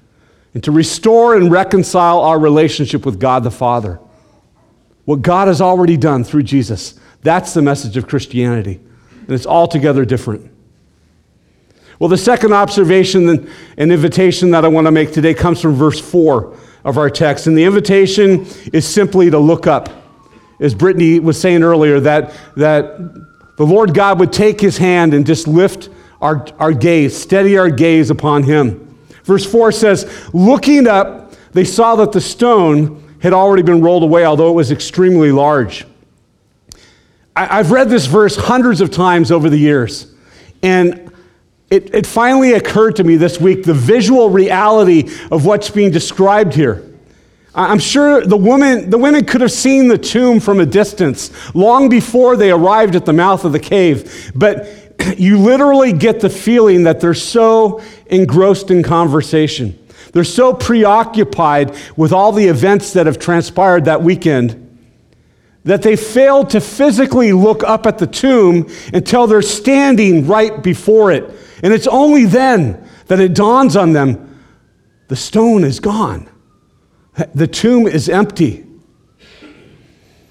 and 0.54 0.64
to 0.64 0.73
restore 0.73 1.37
and 1.37 1.52
reconcile 1.52 2.21
our 2.21 2.38
relationship 2.38 3.04
with 3.04 3.21
God 3.21 3.44
the 3.44 3.50
Father. 3.50 4.00
What 5.04 5.21
God 5.21 5.49
has 5.49 5.61
already 5.61 5.99
done 5.99 6.25
through 6.25 6.44
Jesus. 6.44 6.99
That's 7.23 7.55
the 7.55 7.62
message 7.62 7.97
of 7.97 8.07
Christianity. 8.07 8.81
And 9.21 9.31
it's 9.31 9.47
altogether 9.47 10.05
different. 10.05 10.50
Well, 11.99 12.09
the 12.09 12.19
second 12.19 12.52
observation 12.52 13.29
and 13.29 13.93
invitation 13.93 14.50
that 14.50 14.64
I 14.64 14.69
want 14.69 14.87
to 14.87 14.91
make 14.91 15.12
today 15.12 15.35
comes 15.35 15.61
from 15.61 15.75
verse 15.75 16.00
4 16.00 16.57
of 16.85 16.99
our 16.99 17.09
text. 17.09 17.47
And 17.47 17.57
the 17.57 17.64
invitation 17.64 18.45
is 18.73 18.87
simply 18.87 19.31
to 19.31 19.38
look 19.38 19.67
up. 19.67 19.88
As 20.59 20.75
Brittany 20.75 21.21
was 21.21 21.41
saying 21.41 21.62
earlier, 21.62 22.00
that, 22.00 22.35
that 22.57 22.99
the 23.57 23.64
Lord 23.64 23.95
God 23.95 24.19
would 24.19 24.33
take 24.33 24.61
his 24.61 24.79
hand 24.79 25.14
and 25.14 25.25
just 25.25 25.47
lift 25.47 25.91
our, 26.21 26.47
our 26.59 26.73
gaze, 26.73 27.17
steady 27.17 27.57
our 27.57 27.71
gaze 27.71 28.11
upon 28.11 28.43
him. 28.43 28.99
Verse 29.25 29.45
4 29.45 29.71
says, 29.71 30.29
Looking 30.33 30.88
up, 30.88 31.35
they 31.52 31.64
saw 31.64 31.97
that 31.97 32.11
the 32.11 32.21
stone 32.21 33.17
had 33.21 33.33
already 33.33 33.62
been 33.62 33.81
rolled 33.81 34.02
away, 34.02 34.25
although 34.25 34.50
it 34.50 34.55
was 34.55 34.73
extremely 34.73 35.31
large. 35.31 35.87
I, 37.36 37.58
I've 37.58 37.70
read 37.70 37.88
this 37.88 38.06
verse 38.06 38.36
hundreds 38.36 38.80
of 38.80 38.90
times 38.90 39.30
over 39.30 39.48
the 39.48 39.56
years. 39.56 40.12
And 40.62 41.12
it, 41.70 41.94
it 41.94 42.06
finally 42.06 42.52
occurred 42.52 42.96
to 42.96 43.04
me 43.04 43.16
this 43.16 43.40
week 43.40 43.64
the 43.64 43.74
visual 43.74 44.30
reality 44.30 45.10
of 45.30 45.46
what's 45.46 45.70
being 45.70 45.90
described 45.90 46.54
here. 46.54 46.88
I'm 47.54 47.78
sure 47.78 48.24
the 48.24 48.36
woman, 48.36 48.88
the 48.88 48.96
women 48.96 49.26
could 49.26 49.42
have 49.42 49.52
seen 49.52 49.88
the 49.88 49.98
tomb 49.98 50.40
from 50.40 50.60
a 50.60 50.66
distance 50.66 51.30
long 51.54 51.90
before 51.90 52.36
they 52.36 52.50
arrived 52.50 52.96
at 52.96 53.04
the 53.04 53.12
mouth 53.12 53.44
of 53.44 53.52
the 53.52 53.60
cave, 53.60 54.32
but 54.34 54.94
you 55.18 55.38
literally 55.38 55.92
get 55.92 56.20
the 56.20 56.30
feeling 56.30 56.84
that 56.84 57.00
they're 57.00 57.12
so 57.12 57.82
engrossed 58.06 58.70
in 58.70 58.82
conversation. 58.82 59.78
They're 60.12 60.24
so 60.24 60.54
preoccupied 60.54 61.76
with 61.96 62.12
all 62.12 62.32
the 62.32 62.46
events 62.46 62.92
that 62.94 63.06
have 63.06 63.18
transpired 63.18 63.84
that 63.86 64.02
weekend 64.02 64.62
that 65.64 65.83
they 65.83 65.97
failed 65.97 66.50
to 66.50 66.61
physically 66.61 67.33
look 67.33 67.62
up 67.62 67.87
at 67.87 67.99
the 67.99 68.07
tomb 68.07 68.69
until 68.92 69.26
they're 69.26 69.42
standing 69.42 70.26
right 70.26 70.62
before 70.62 71.12
it 71.12 71.25
and 71.62 71.73
it's 71.73 71.87
only 71.87 72.25
then 72.25 72.88
that 73.07 73.21
it 73.21 73.35
dawns 73.35 73.76
on 73.76 73.92
them 73.92 74.28
the 75.12 75.16
stone 75.16 75.62
is 75.62 75.78
gone, 75.78 76.26
the 77.35 77.47
tomb 77.47 77.87
is 77.87 78.09
empty. 78.09 78.64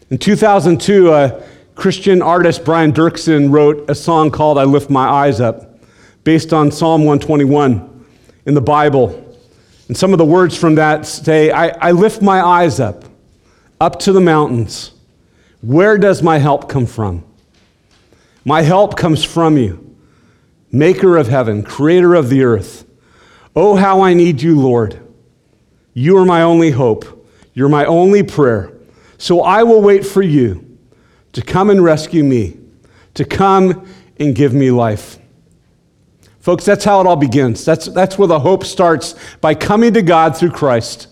In 0.09 0.17
2002, 0.17 1.11
a 1.13 1.43
Christian 1.75 2.23
artist, 2.23 2.65
Brian 2.65 2.91
Doerksen, 2.91 3.51
wrote 3.51 3.87
a 3.91 3.93
song 3.93 4.31
called 4.31 4.57
I 4.57 4.63
Lift 4.63 4.89
My 4.89 5.07
Eyes 5.07 5.39
Up, 5.39 5.79
based 6.23 6.51
on 6.51 6.71
Psalm 6.71 7.01
121 7.01 8.05
in 8.47 8.55
the 8.55 8.61
Bible. 8.61 9.37
And 9.87 9.95
some 9.95 10.13
of 10.13 10.17
the 10.17 10.25
words 10.25 10.57
from 10.57 10.73
that 10.75 11.05
say, 11.05 11.51
I, 11.51 11.67
I 11.67 11.91
lift 11.91 12.23
my 12.23 12.41
eyes 12.41 12.79
up, 12.79 13.05
up 13.79 13.99
to 13.99 14.11
the 14.11 14.19
mountains. 14.19 14.93
Where 15.61 15.97
does 15.97 16.21
my 16.21 16.39
help 16.39 16.69
come 16.69 16.85
from? 16.85 17.23
My 18.43 18.63
help 18.63 18.97
comes 18.97 19.23
from 19.23 19.57
you 19.57 19.87
maker 20.71 21.17
of 21.17 21.27
heaven, 21.27 21.63
creator 21.63 22.15
of 22.15 22.29
the 22.29 22.43
earth. 22.43 22.85
Oh, 23.55 23.75
how 23.75 24.01
I 24.01 24.13
need 24.13 24.41
you, 24.41 24.59
Lord. 24.59 24.99
You 25.93 26.17
are 26.17 26.25
my 26.25 26.41
only 26.43 26.71
hope. 26.71 27.27
You're 27.53 27.69
my 27.69 27.85
only 27.85 28.23
prayer. 28.23 28.71
So 29.17 29.41
I 29.41 29.63
will 29.63 29.81
wait 29.81 30.05
for 30.05 30.21
you 30.21 30.77
to 31.33 31.41
come 31.41 31.69
and 31.69 31.83
rescue 31.83 32.23
me, 32.23 32.57
to 33.15 33.25
come 33.25 33.85
and 34.17 34.33
give 34.33 34.53
me 34.53 34.71
life. 34.71 35.17
Folks, 36.39 36.65
that's 36.65 36.83
how 36.83 37.01
it 37.01 37.07
all 37.07 37.17
begins. 37.17 37.63
That's, 37.65 37.85
that's 37.87 38.17
where 38.17 38.27
the 38.27 38.39
hope 38.39 38.63
starts 38.63 39.15
by 39.41 39.53
coming 39.53 39.93
to 39.93 40.01
God 40.01 40.35
through 40.35 40.51
Christ 40.51 41.07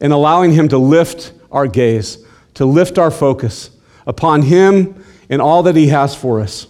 and 0.00 0.12
allowing 0.12 0.52
Him 0.52 0.68
to 0.68 0.78
lift 0.78 1.32
our 1.50 1.66
gaze, 1.66 2.24
to 2.56 2.64
lift 2.66 2.98
our 2.98 3.10
focus 3.10 3.70
upon 4.06 4.42
Him 4.42 5.02
and 5.30 5.40
all 5.40 5.62
that 5.64 5.76
He 5.76 5.88
has 5.88 6.14
for 6.14 6.40
us. 6.40 6.66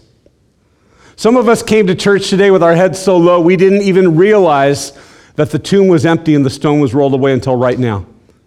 Some 1.17 1.37
of 1.37 1.49
us 1.49 1.63
came 1.63 1.87
to 1.87 1.95
church 1.95 2.29
today 2.29 2.51
with 2.51 2.63
our 2.63 2.75
heads 2.75 2.99
so 2.99 3.17
low 3.17 3.41
we 3.41 3.57
didn't 3.57 3.83
even 3.83 4.17
realize 4.17 4.93
that 5.37 5.51
the 5.51 5.59
tomb 5.59 5.89
was 5.89 6.05
empty 6.05 6.35
and 6.35 6.45
the 6.45 6.51
stone 6.51 6.81
was 6.81 6.93
rolled 6.93 7.15
away 7.15 7.33
until 7.33 7.57
right 7.57 7.79
now, 7.79 8.05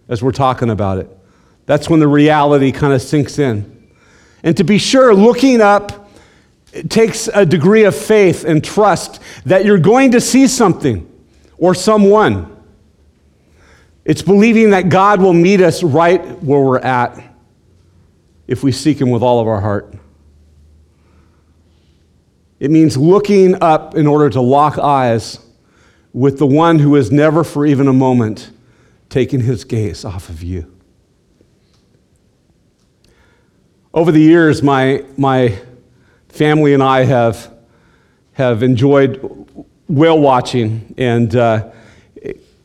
as 0.08 0.22
we're 0.22 0.32
talking 0.32 0.70
about 0.70 0.98
it. 0.98 1.08
That's 1.66 1.88
when 1.88 1.98
the 1.98 2.08
reality 2.08 2.72
kind 2.72 2.92
of 2.92 3.00
sinks 3.00 3.38
in. 3.38 3.90
And 4.42 4.56
to 4.56 4.64
be 4.64 4.78
sure, 4.78 5.14
looking 5.14 5.60
up 5.60 6.10
takes 6.88 7.28
a 7.28 7.44
degree 7.44 7.84
of 7.84 7.96
faith 7.96 8.44
and 8.44 8.62
trust 8.62 9.20
that 9.46 9.64
you're 9.64 9.78
going 9.78 10.12
to 10.12 10.20
see 10.20 10.46
something 10.46 11.10
or 11.58 11.74
someone. 11.74 12.56
It's 14.04 14.22
believing 14.22 14.70
that 14.70 14.88
God 14.88 15.20
will 15.20 15.32
meet 15.32 15.60
us 15.60 15.82
right 15.82 16.20
where 16.42 16.60
we're 16.60 16.78
at 16.78 17.29
if 18.50 18.62
we 18.62 18.72
seek 18.72 19.00
Him 19.00 19.08
with 19.08 19.22
all 19.22 19.40
of 19.40 19.48
our 19.48 19.62
heart. 19.62 19.94
It 22.58 22.70
means 22.70 22.98
looking 22.98 23.62
up 23.62 23.94
in 23.94 24.06
order 24.06 24.28
to 24.28 24.40
lock 24.42 24.78
eyes 24.78 25.38
with 26.12 26.38
the 26.38 26.46
one 26.46 26.78
who 26.78 26.96
has 26.96 27.10
never 27.10 27.42
for 27.42 27.64
even 27.64 27.88
a 27.88 27.92
moment 27.92 28.50
taken 29.08 29.40
his 29.40 29.64
gaze 29.64 30.04
off 30.04 30.28
of 30.28 30.42
you. 30.42 30.70
Over 33.94 34.12
the 34.12 34.20
years, 34.20 34.62
my, 34.62 35.04
my 35.16 35.58
family 36.28 36.74
and 36.74 36.82
I 36.82 37.04
have, 37.04 37.52
have 38.32 38.62
enjoyed 38.62 39.46
whale 39.88 40.20
watching, 40.20 40.94
and 40.98 41.34
uh, 41.34 41.70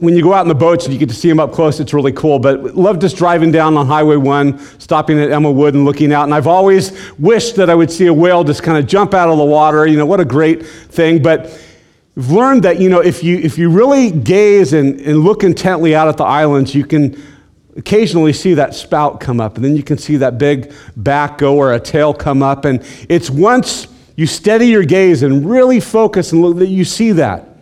when 0.05 0.15
you 0.15 0.23
go 0.23 0.33
out 0.33 0.43
in 0.43 0.47
the 0.47 0.55
boats 0.55 0.85
and 0.85 0.93
you 0.93 0.99
get 0.99 1.09
to 1.09 1.15
see 1.15 1.27
them 1.27 1.39
up 1.39 1.51
close, 1.51 1.79
it's 1.79 1.93
really 1.93 2.11
cool. 2.11 2.39
But 2.39 2.75
love 2.75 2.99
just 2.99 3.17
driving 3.17 3.51
down 3.51 3.75
on 3.75 3.87
Highway 3.87 4.15
1, 4.15 4.79
stopping 4.79 5.19
at 5.19 5.31
Emma 5.31 5.51
Wood 5.51 5.73
and 5.73 5.83
looking 5.83 6.13
out. 6.13 6.23
And 6.23 6.33
I've 6.33 6.47
always 6.47 6.91
wished 7.19 7.55
that 7.57 7.69
I 7.69 7.75
would 7.75 7.91
see 7.91 8.07
a 8.07 8.13
whale 8.13 8.43
just 8.43 8.63
kind 8.63 8.77
of 8.77 8.87
jump 8.87 9.13
out 9.13 9.29
of 9.29 9.37
the 9.37 9.43
water. 9.43 9.85
You 9.85 9.97
know, 9.97 10.05
what 10.05 10.19
a 10.19 10.25
great 10.25 10.65
thing. 10.65 11.21
But 11.21 11.47
I've 12.17 12.31
learned 12.31 12.63
that, 12.63 12.79
you 12.79 12.89
know, 12.89 13.01
if 13.01 13.23
you, 13.23 13.37
if 13.37 13.57
you 13.57 13.69
really 13.69 14.11
gaze 14.11 14.73
and, 14.73 15.01
and 15.01 15.19
look 15.19 15.43
intently 15.43 15.95
out 15.95 16.07
at 16.07 16.17
the 16.17 16.23
islands, 16.23 16.73
you 16.73 16.85
can 16.85 17.21
occasionally 17.75 18.33
see 18.33 18.53
that 18.53 18.73
spout 18.73 19.19
come 19.19 19.41
up. 19.41 19.55
And 19.55 19.65
then 19.65 19.75
you 19.75 19.83
can 19.83 19.97
see 19.97 20.17
that 20.17 20.37
big 20.37 20.73
back 20.95 21.39
go 21.39 21.57
or 21.57 21.73
a 21.73 21.79
tail 21.79 22.13
come 22.13 22.41
up. 22.41 22.63
And 22.63 22.83
it's 23.09 23.29
once 23.29 23.87
you 24.15 24.25
steady 24.27 24.67
your 24.67 24.85
gaze 24.85 25.23
and 25.23 25.49
really 25.49 25.79
focus 25.79 26.31
and 26.31 26.41
look 26.41 26.57
that 26.57 26.67
you 26.67 26.85
see 26.85 27.11
that. 27.13 27.54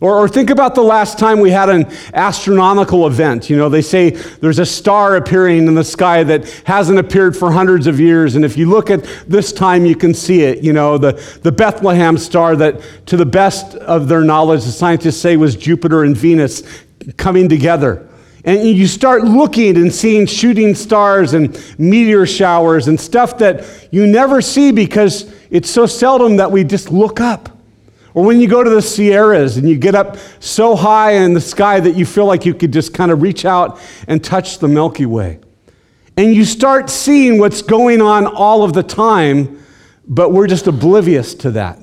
Or, 0.00 0.18
or, 0.18 0.28
think 0.28 0.50
about 0.50 0.74
the 0.74 0.82
last 0.82 1.20
time 1.20 1.38
we 1.38 1.50
had 1.50 1.68
an 1.68 1.86
astronomical 2.12 3.06
event. 3.06 3.48
You 3.48 3.56
know, 3.56 3.68
they 3.68 3.80
say 3.80 4.10
there's 4.10 4.58
a 4.58 4.66
star 4.66 5.14
appearing 5.14 5.68
in 5.68 5.74
the 5.76 5.84
sky 5.84 6.24
that 6.24 6.48
hasn't 6.66 6.98
appeared 6.98 7.36
for 7.36 7.52
hundreds 7.52 7.86
of 7.86 8.00
years. 8.00 8.34
And 8.34 8.44
if 8.44 8.56
you 8.56 8.68
look 8.68 8.90
at 8.90 9.04
this 9.28 9.52
time, 9.52 9.86
you 9.86 9.94
can 9.94 10.12
see 10.12 10.42
it. 10.42 10.64
You 10.64 10.72
know, 10.72 10.98
the, 10.98 11.12
the 11.42 11.52
Bethlehem 11.52 12.18
star 12.18 12.56
that, 12.56 12.80
to 13.06 13.16
the 13.16 13.24
best 13.24 13.76
of 13.76 14.08
their 14.08 14.22
knowledge, 14.22 14.64
the 14.64 14.72
scientists 14.72 15.18
say 15.18 15.36
was 15.36 15.54
Jupiter 15.54 16.02
and 16.02 16.16
Venus 16.16 16.64
coming 17.16 17.48
together. 17.48 18.08
And 18.44 18.68
you 18.68 18.86
start 18.86 19.24
looking 19.24 19.76
and 19.76 19.94
seeing 19.94 20.26
shooting 20.26 20.74
stars 20.74 21.32
and 21.32 21.58
meteor 21.78 22.26
showers 22.26 22.88
and 22.88 23.00
stuff 23.00 23.38
that 23.38 23.88
you 23.90 24.06
never 24.06 24.42
see 24.42 24.70
because 24.70 25.32
it's 25.50 25.70
so 25.70 25.86
seldom 25.86 26.36
that 26.36 26.50
we 26.50 26.64
just 26.64 26.90
look 26.90 27.20
up. 27.20 27.53
Or 28.14 28.24
when 28.24 28.40
you 28.40 28.46
go 28.46 28.62
to 28.62 28.70
the 28.70 28.80
Sierras 28.80 29.56
and 29.56 29.68
you 29.68 29.76
get 29.76 29.96
up 29.96 30.16
so 30.38 30.76
high 30.76 31.12
in 31.12 31.34
the 31.34 31.40
sky 31.40 31.80
that 31.80 31.96
you 31.96 32.06
feel 32.06 32.26
like 32.26 32.46
you 32.46 32.54
could 32.54 32.72
just 32.72 32.94
kind 32.94 33.10
of 33.10 33.20
reach 33.20 33.44
out 33.44 33.80
and 34.06 34.22
touch 34.22 34.58
the 34.60 34.68
Milky 34.68 35.04
Way. 35.04 35.40
And 36.16 36.32
you 36.32 36.44
start 36.44 36.88
seeing 36.88 37.40
what's 37.40 37.60
going 37.60 38.00
on 38.00 38.26
all 38.26 38.62
of 38.62 38.72
the 38.72 38.84
time, 38.84 39.60
but 40.06 40.32
we're 40.32 40.46
just 40.46 40.68
oblivious 40.68 41.34
to 41.34 41.50
that 41.52 41.80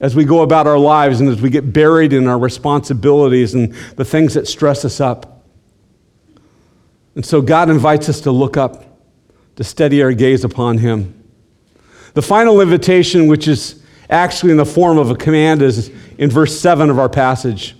as 0.00 0.16
we 0.16 0.24
go 0.24 0.42
about 0.42 0.66
our 0.66 0.78
lives 0.78 1.20
and 1.20 1.28
as 1.28 1.40
we 1.40 1.48
get 1.48 1.72
buried 1.72 2.12
in 2.12 2.26
our 2.26 2.38
responsibilities 2.38 3.54
and 3.54 3.72
the 3.96 4.04
things 4.04 4.34
that 4.34 4.48
stress 4.48 4.84
us 4.84 5.00
up. 5.00 5.44
And 7.14 7.24
so 7.24 7.40
God 7.40 7.70
invites 7.70 8.08
us 8.08 8.20
to 8.22 8.32
look 8.32 8.56
up, 8.56 8.84
to 9.56 9.64
steady 9.64 10.02
our 10.02 10.12
gaze 10.12 10.44
upon 10.44 10.78
Him. 10.78 11.14
The 12.14 12.22
final 12.22 12.60
invitation, 12.60 13.28
which 13.28 13.46
is 13.46 13.82
actually 14.10 14.52
in 14.52 14.56
the 14.56 14.66
form 14.66 14.98
of 14.98 15.10
a 15.10 15.14
command 15.14 15.62
is 15.62 15.90
in 16.16 16.30
verse 16.30 16.58
7 16.58 16.90
of 16.90 16.98
our 16.98 17.08
passage. 17.08 17.76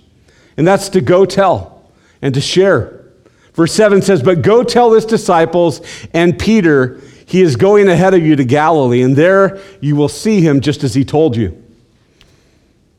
And 0.57 0.67
that's 0.67 0.89
to 0.89 1.01
go 1.01 1.25
tell 1.25 1.89
and 2.21 2.33
to 2.33 2.41
share. 2.41 3.05
Verse 3.53 3.73
7 3.73 4.01
says, 4.01 4.21
But 4.21 4.41
go 4.41 4.63
tell 4.63 4.93
his 4.93 5.05
disciples 5.05 5.81
and 6.13 6.37
Peter, 6.37 7.01
he 7.25 7.41
is 7.41 7.55
going 7.55 7.87
ahead 7.87 8.13
of 8.13 8.21
you 8.21 8.35
to 8.35 8.43
Galilee, 8.43 9.01
and 9.01 9.15
there 9.15 9.61
you 9.81 9.95
will 9.95 10.09
see 10.09 10.41
him 10.41 10.61
just 10.61 10.83
as 10.83 10.93
he 10.95 11.05
told 11.05 11.35
you. 11.35 11.63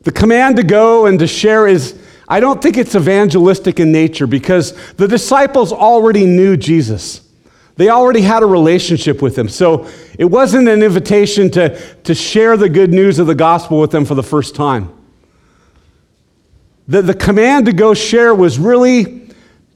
The 0.02 0.12
command 0.12 0.56
to 0.56 0.62
go 0.62 1.06
and 1.06 1.18
to 1.18 1.26
share 1.26 1.66
is, 1.66 1.98
I 2.28 2.40
don't 2.40 2.62
think 2.62 2.76
it's 2.76 2.94
evangelistic 2.94 3.80
in 3.80 3.90
nature 3.90 4.26
because 4.26 4.74
the 4.94 5.08
disciples 5.08 5.72
already 5.72 6.26
knew 6.26 6.56
Jesus. 6.56 7.22
They 7.76 7.88
already 7.88 8.20
had 8.20 8.42
a 8.42 8.46
relationship 8.46 9.22
with 9.22 9.38
him. 9.38 9.48
So 9.48 9.88
it 10.18 10.26
wasn't 10.26 10.68
an 10.68 10.82
invitation 10.82 11.50
to, 11.52 11.78
to 12.02 12.14
share 12.14 12.56
the 12.56 12.68
good 12.68 12.90
news 12.90 13.18
of 13.18 13.26
the 13.26 13.34
gospel 13.34 13.80
with 13.80 13.90
them 13.90 14.04
for 14.04 14.14
the 14.14 14.22
first 14.22 14.54
time. 14.54 14.92
The, 16.88 17.02
the 17.02 17.14
command 17.14 17.66
to 17.66 17.72
go 17.72 17.94
share 17.94 18.34
was 18.34 18.58
really 18.58 19.30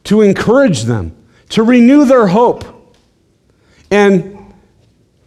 to 0.05 0.21
encourage 0.21 0.83
them, 0.83 1.17
to 1.51 1.63
renew 1.63 2.05
their 2.05 2.27
hope. 2.27 2.65
And 3.91 4.53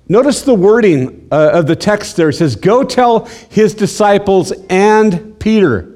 notice 0.08 0.42
the 0.42 0.54
wording 0.54 1.30
uh, 1.32 1.52
of 1.54 1.68
the 1.68 1.76
text 1.76 2.18
there. 2.18 2.30
It 2.30 2.34
says, 2.34 2.56
Go 2.56 2.84
tell 2.84 3.26
his 3.50 3.74
disciples 3.74 4.52
and 4.70 5.40
Peter. 5.40 5.94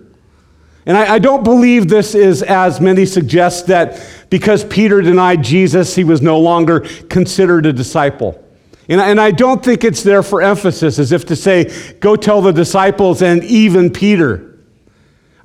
And 0.85 0.97
I, 0.97 1.15
I, 1.15 1.19
don't 1.19 1.43
believe 1.43 1.89
this 1.89 2.15
is, 2.15 2.41
as 2.41 2.81
many 2.81 3.05
suggest, 3.05 3.67
that 3.67 4.01
because 4.31 4.63
Peter 4.63 5.01
denied 5.01 5.43
Jesus, 5.43 5.93
he 5.93 6.05
was 6.05 6.21
no 6.21 6.39
longer 6.39 6.79
considered 7.09 7.65
a 7.67 7.73
disciple. 7.73 8.43
And, 8.87 9.21
I 9.21 9.31
don't 9.31 9.63
think 9.63 9.83
it's 9.83 10.03
there 10.03 10.23
for 10.23 10.41
emphasis, 10.41 10.99
as 10.99 11.11
if 11.11 11.25
to 11.27 11.35
say, 11.35 11.93
go 11.99 12.15
tell 12.15 12.41
the 12.41 12.51
disciples 12.51 13.21
and 13.21 13.43
even 13.43 13.91
Peter. 13.91 14.57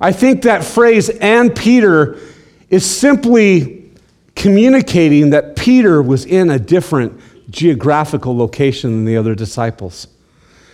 I 0.01 0.11
think 0.11 0.41
that 0.43 0.63
phrase, 0.63 1.09
and 1.09 1.55
Peter, 1.55 2.17
is 2.69 2.85
simply 2.89 3.91
communicating 4.35 5.29
that 5.31 5.55
Peter 5.55 6.01
was 6.01 6.25
in 6.25 6.49
a 6.49 6.59
different 6.59 7.19
geographical 7.49 8.35
location 8.35 8.91
than 8.91 9.05
the 9.05 9.17
other 9.17 9.35
disciples. 9.35 10.07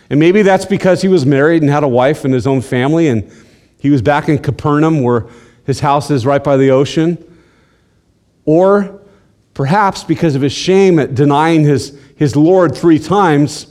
And 0.10 0.20
maybe 0.20 0.42
that's 0.44 0.66
because 0.66 1.02
he 1.02 1.08
was 1.08 1.26
married 1.26 1.62
and 1.62 1.72
had 1.72 1.84
a 1.84 1.88
wife 1.88 2.26
and 2.26 2.34
his 2.34 2.46
own 2.46 2.62
family, 2.62 3.08
and 3.08 3.32
he 3.80 3.90
was 3.90 4.02
back 4.02 4.30
in 4.30 4.38
Capernaum, 4.38 5.02
where 5.02 5.28
his 5.66 5.80
house 5.80 6.12
is 6.12 6.26
right 6.26 6.44
by 6.44 6.58
the 6.58 6.70
ocean. 6.70 7.24
Or 8.46 9.02
perhaps 9.54 10.04
because 10.04 10.36
of 10.36 10.42
his 10.42 10.54
shame 10.54 11.00
at 11.00 11.16
denying 11.16 11.64
his, 11.64 11.98
his 12.16 12.36
Lord 12.36 12.76
three 12.76 13.00
times, 13.00 13.68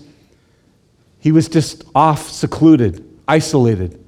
he 1.19 1.33
was 1.33 1.49
just 1.49 1.85
off, 1.95 2.29
secluded, 2.29 3.09
isolated, 3.29 4.03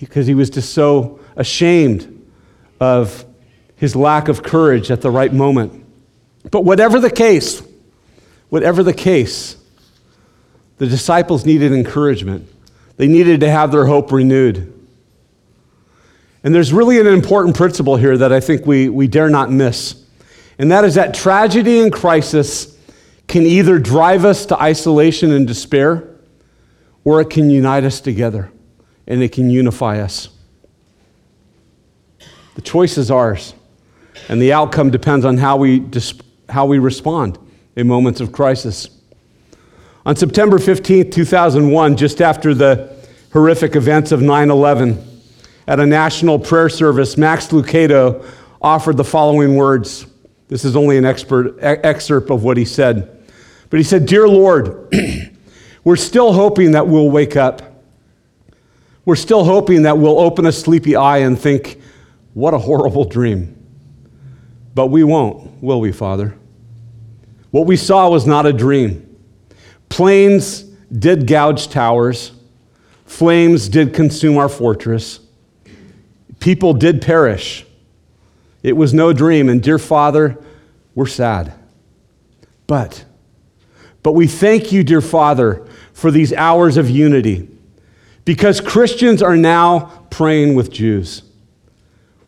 because 0.00 0.26
he 0.26 0.34
was 0.34 0.50
just 0.50 0.72
so 0.72 1.20
ashamed 1.36 2.26
of 2.80 3.24
his 3.76 3.94
lack 3.94 4.28
of 4.28 4.42
courage 4.42 4.90
at 4.90 5.00
the 5.00 5.10
right 5.10 5.32
moment. 5.32 5.84
But 6.50 6.64
whatever 6.64 6.98
the 6.98 7.10
case, 7.10 7.62
whatever 8.48 8.82
the 8.82 8.94
case, 8.94 9.56
the 10.78 10.86
disciples 10.86 11.44
needed 11.44 11.72
encouragement. 11.72 12.48
They 12.96 13.06
needed 13.06 13.40
to 13.40 13.50
have 13.50 13.70
their 13.70 13.86
hope 13.86 14.10
renewed. 14.10 14.72
And 16.44 16.54
there's 16.54 16.72
really 16.72 17.00
an 17.00 17.06
important 17.06 17.56
principle 17.56 17.96
here 17.96 18.16
that 18.16 18.32
I 18.32 18.40
think 18.40 18.66
we, 18.66 18.88
we 18.88 19.08
dare 19.08 19.28
not 19.28 19.50
miss. 19.50 20.04
And 20.58 20.70
that 20.70 20.84
is 20.84 20.94
that 20.94 21.14
tragedy 21.14 21.80
and 21.80 21.92
crisis 21.92 22.76
can 23.26 23.44
either 23.44 23.78
drive 23.78 24.24
us 24.24 24.46
to 24.46 24.60
isolation 24.60 25.32
and 25.32 25.46
despair, 25.46 26.08
or 27.04 27.20
it 27.20 27.30
can 27.30 27.50
unite 27.50 27.84
us 27.84 28.00
together 28.00 28.50
and 29.06 29.22
it 29.22 29.32
can 29.32 29.50
unify 29.50 30.00
us. 30.00 30.28
The 32.54 32.62
choice 32.62 32.98
is 32.98 33.10
ours, 33.10 33.54
and 34.28 34.42
the 34.42 34.52
outcome 34.52 34.90
depends 34.90 35.24
on 35.24 35.38
how 35.38 35.56
we, 35.56 35.78
dis- 35.78 36.20
how 36.48 36.66
we 36.66 36.78
respond 36.78 37.38
in 37.76 37.86
moments 37.86 38.20
of 38.20 38.32
crisis. 38.32 38.88
On 40.04 40.16
September 40.16 40.58
15, 40.58 41.10
2001, 41.10 41.96
just 41.96 42.20
after 42.20 42.54
the 42.54 42.96
horrific 43.32 43.76
events 43.76 44.10
of 44.10 44.22
9 44.22 44.50
11, 44.50 45.07
at 45.68 45.78
a 45.78 45.86
national 45.86 46.38
prayer 46.38 46.70
service, 46.70 47.18
Max 47.18 47.48
Lucado 47.48 48.24
offered 48.60 48.96
the 48.96 49.04
following 49.04 49.54
words. 49.54 50.06
This 50.48 50.64
is 50.64 50.74
only 50.74 50.96
an 50.96 51.04
expert, 51.04 51.58
excerpt 51.60 52.30
of 52.30 52.42
what 52.42 52.56
he 52.56 52.64
said. 52.64 53.22
But 53.68 53.76
he 53.76 53.84
said, 53.84 54.06
Dear 54.06 54.26
Lord, 54.26 54.90
we're 55.84 55.96
still 55.96 56.32
hoping 56.32 56.72
that 56.72 56.88
we'll 56.88 57.10
wake 57.10 57.36
up. 57.36 57.84
We're 59.04 59.14
still 59.14 59.44
hoping 59.44 59.82
that 59.82 59.98
we'll 59.98 60.18
open 60.18 60.46
a 60.46 60.52
sleepy 60.52 60.96
eye 60.96 61.18
and 61.18 61.38
think, 61.38 61.78
what 62.32 62.54
a 62.54 62.58
horrible 62.58 63.04
dream. 63.04 63.54
But 64.74 64.86
we 64.86 65.04
won't, 65.04 65.62
will 65.62 65.82
we, 65.82 65.92
Father? 65.92 66.34
What 67.50 67.66
we 67.66 67.76
saw 67.76 68.08
was 68.08 68.26
not 68.26 68.46
a 68.46 68.54
dream. 68.54 69.04
Planes 69.90 70.62
did 70.62 71.26
gouge 71.26 71.68
towers, 71.68 72.32
flames 73.04 73.68
did 73.68 73.92
consume 73.92 74.38
our 74.38 74.48
fortress. 74.48 75.20
People 76.40 76.74
did 76.74 77.02
perish. 77.02 77.64
It 78.62 78.76
was 78.76 78.94
no 78.94 79.12
dream. 79.12 79.48
And 79.48 79.62
dear 79.62 79.78
Father, 79.78 80.38
we're 80.94 81.06
sad. 81.06 81.54
But, 82.66 83.04
but 84.02 84.12
we 84.12 84.26
thank 84.26 84.72
you, 84.72 84.84
dear 84.84 85.00
Father, 85.00 85.66
for 85.92 86.10
these 86.10 86.32
hours 86.32 86.76
of 86.76 86.90
unity 86.90 87.48
because 88.24 88.60
Christians 88.60 89.22
are 89.22 89.36
now 89.36 90.06
praying 90.10 90.54
with 90.54 90.70
Jews. 90.70 91.22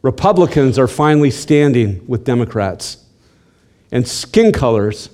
Republicans 0.02 0.78
are 0.78 0.88
finally 0.88 1.30
standing 1.30 2.02
with 2.06 2.24
Democrats. 2.24 3.04
And 3.92 4.08
skin 4.08 4.50
colors 4.50 5.10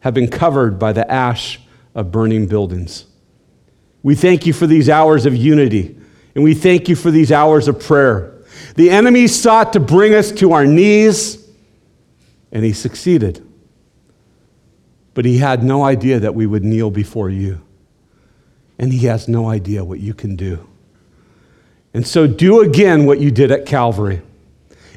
have 0.00 0.14
been 0.14 0.28
covered 0.28 0.78
by 0.78 0.92
the 0.92 1.10
ash 1.10 1.60
of 1.94 2.10
burning 2.10 2.46
buildings. 2.46 3.04
We 4.02 4.14
thank 4.14 4.46
you 4.46 4.52
for 4.52 4.66
these 4.66 4.88
hours 4.88 5.26
of 5.26 5.36
unity, 5.36 5.98
and 6.34 6.42
we 6.42 6.54
thank 6.54 6.88
you 6.88 6.96
for 6.96 7.10
these 7.10 7.30
hours 7.30 7.68
of 7.68 7.78
prayer. 7.78 8.39
The 8.76 8.90
enemy 8.90 9.26
sought 9.26 9.72
to 9.72 9.80
bring 9.80 10.14
us 10.14 10.32
to 10.32 10.52
our 10.52 10.66
knees, 10.66 11.48
and 12.52 12.64
he 12.64 12.72
succeeded. 12.72 13.46
But 15.14 15.24
he 15.24 15.38
had 15.38 15.62
no 15.62 15.84
idea 15.84 16.20
that 16.20 16.34
we 16.34 16.46
would 16.46 16.64
kneel 16.64 16.90
before 16.90 17.30
you. 17.30 17.60
And 18.78 18.92
he 18.92 19.06
has 19.06 19.28
no 19.28 19.48
idea 19.48 19.84
what 19.84 20.00
you 20.00 20.14
can 20.14 20.36
do. 20.36 20.66
And 21.92 22.06
so, 22.06 22.26
do 22.26 22.60
again 22.60 23.04
what 23.04 23.20
you 23.20 23.30
did 23.30 23.50
at 23.50 23.66
Calvary. 23.66 24.22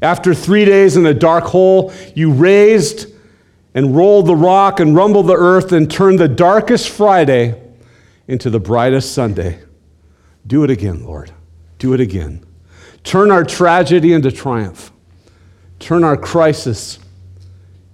After 0.01 0.33
three 0.33 0.65
days 0.65 0.95
in 0.95 1.05
a 1.05 1.13
dark 1.13 1.45
hole, 1.45 1.91
you 2.15 2.31
raised 2.31 3.11
and 3.73 3.95
rolled 3.95 4.27
the 4.27 4.35
rock 4.35 4.79
and 4.79 4.95
rumbled 4.95 5.27
the 5.27 5.35
earth 5.35 5.71
and 5.71 5.89
turned 5.89 6.19
the 6.19 6.27
darkest 6.27 6.89
Friday 6.89 7.59
into 8.27 8.49
the 8.49 8.59
brightest 8.59 9.13
Sunday. 9.13 9.59
Do 10.45 10.63
it 10.63 10.69
again, 10.69 11.03
Lord. 11.03 11.31
Do 11.79 11.93
it 11.93 11.99
again. 11.99 12.45
Turn 13.03 13.31
our 13.31 13.43
tragedy 13.43 14.13
into 14.13 14.31
triumph. 14.31 14.91
Turn 15.79 16.03
our 16.03 16.17
crisis 16.17 16.99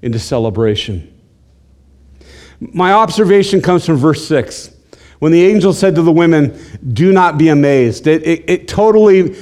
into 0.01 0.19
celebration. 0.19 1.13
My 2.59 2.93
observation 2.93 3.61
comes 3.61 3.85
from 3.85 3.95
verse 3.95 4.27
6. 4.27 4.75
When 5.19 5.31
the 5.31 5.45
angel 5.45 5.73
said 5.73 5.95
to 5.95 6.01
the 6.01 6.11
women, 6.11 6.57
Do 6.93 7.11
not 7.11 7.37
be 7.37 7.49
amazed, 7.49 8.07
it, 8.07 8.23
it, 8.23 8.49
it 8.49 8.67
totally 8.67 9.35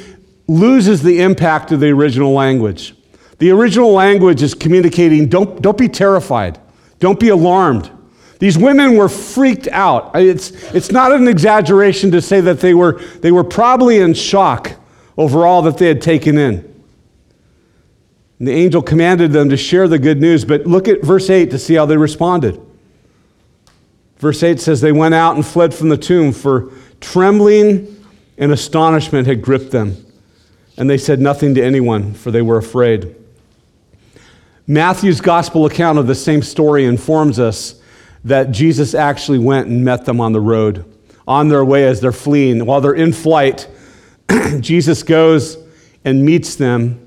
loses 0.48 1.04
the 1.04 1.22
impact 1.22 1.72
of 1.72 1.80
the 1.80 1.90
original 1.90 2.34
language. 2.34 2.96
The 3.40 3.52
original 3.52 3.92
language 3.92 4.42
is 4.42 4.54
communicating 4.54 5.28
don't, 5.28 5.62
don't 5.62 5.78
be 5.78 5.90
terrified, 5.90 6.60
don't 7.00 7.20
be 7.20 7.30
alarmed. 7.30 7.92
These 8.40 8.58
women 8.58 8.96
were 8.96 9.10
freaked 9.10 9.68
out. 9.68 10.16
It's, 10.16 10.52
it's 10.74 10.92
not 10.92 11.12
an 11.12 11.28
exaggeration 11.28 12.12
to 12.12 12.22
say 12.22 12.40
that 12.42 12.60
they 12.60 12.74
were, 12.74 13.02
they 13.22 13.32
were 13.32 13.44
probably 13.44 14.00
in 14.00 14.14
shock 14.14 14.77
over 15.18 15.46
all 15.46 15.62
that 15.64 15.78
they 15.78 15.88
had 15.88 16.02
taken 16.02 16.38
in. 16.38 16.74
And 18.40 18.48
the 18.48 18.54
angel 18.54 18.82
commanded 18.82 19.32
them 19.32 19.50
to 19.50 19.58
share 19.58 19.88
the 19.88 19.98
good 19.98 20.22
news, 20.22 20.46
but 20.46 20.68
look 20.68 20.88
at 20.88 21.02
verse 21.02 21.30
8 21.30 21.50
to 21.52 21.58
see 21.58 21.74
how 21.74 21.86
they 21.86 21.98
responded. 21.98 22.62
Verse 24.18 24.44
8 24.44 24.60
says, 24.60 24.82
They 24.82 24.92
went 24.92 25.16
out 25.16 25.36
and 25.36 25.46
fled 25.46 25.74
from 25.74 25.90
the 25.90 25.98
tomb, 25.98 26.32
for 26.32 26.72
trembling 27.02 28.06
and 28.38 28.52
astonishment 28.52 29.28
had 29.28 29.42
gripped 29.42 29.72
them. 29.72 30.06
And 30.78 30.90
they 30.90 30.98
said 31.00 31.20
nothing 31.20 31.56
to 31.56 31.64
anyone, 31.64 32.14
for 32.14 32.30
they 32.30 32.44
were 32.44 32.58
afraid. 32.58 33.16
Matthew's 34.68 35.22
gospel 35.22 35.66
account 35.66 35.98
of 35.98 36.06
the 36.06 36.16
same 36.16 36.44
story 36.44 36.86
informs 36.86 37.40
us 37.40 37.82
that 38.24 38.52
Jesus 38.52 38.94
actually 38.94 39.40
went 39.40 39.68
and 39.68 39.84
met 39.84 40.06
them 40.06 40.20
on 40.20 40.34
the 40.34 40.42
road, 40.42 40.86
on 41.28 41.48
their 41.48 41.66
way 41.66 41.88
as 41.88 42.02
they're 42.02 42.12
fleeing. 42.12 42.66
While 42.66 42.82
they're 42.82 42.94
in 42.94 43.14
flight, 43.14 43.68
Jesus 44.60 45.04
goes 45.04 45.58
and 46.04 46.24
meets 46.24 46.56
them 46.56 47.04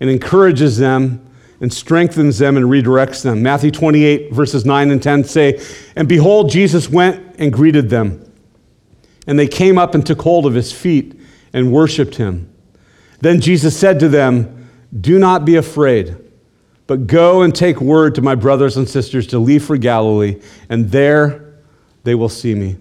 and 0.00 0.10
encourages 0.10 0.78
them 0.78 1.24
and 1.60 1.72
strengthens 1.72 2.38
them 2.38 2.56
and 2.56 2.66
redirects 2.66 3.22
them. 3.22 3.42
Matthew 3.42 3.70
28, 3.70 4.32
verses 4.32 4.64
9 4.64 4.90
and 4.90 5.02
10 5.02 5.24
say, 5.24 5.60
And 5.96 6.08
behold, 6.08 6.50
Jesus 6.50 6.88
went 6.88 7.36
and 7.38 7.52
greeted 7.52 7.90
them. 7.90 8.24
And 9.26 9.38
they 9.38 9.48
came 9.48 9.76
up 9.76 9.94
and 9.94 10.06
took 10.06 10.22
hold 10.22 10.46
of 10.46 10.54
his 10.54 10.72
feet 10.72 11.18
and 11.52 11.72
worshiped 11.72 12.16
him. 12.16 12.52
Then 13.20 13.40
Jesus 13.40 13.76
said 13.76 13.98
to 14.00 14.08
them, 14.08 14.68
Do 14.98 15.18
not 15.18 15.44
be 15.44 15.56
afraid, 15.56 16.16
but 16.86 17.06
go 17.06 17.42
and 17.42 17.54
take 17.54 17.80
word 17.80 18.14
to 18.14 18.22
my 18.22 18.34
brothers 18.34 18.76
and 18.76 18.88
sisters 18.88 19.26
to 19.28 19.38
leave 19.38 19.64
for 19.64 19.76
Galilee, 19.76 20.40
and 20.68 20.90
there 20.90 21.58
they 22.04 22.14
will 22.14 22.28
see 22.28 22.54
me. 22.54 22.76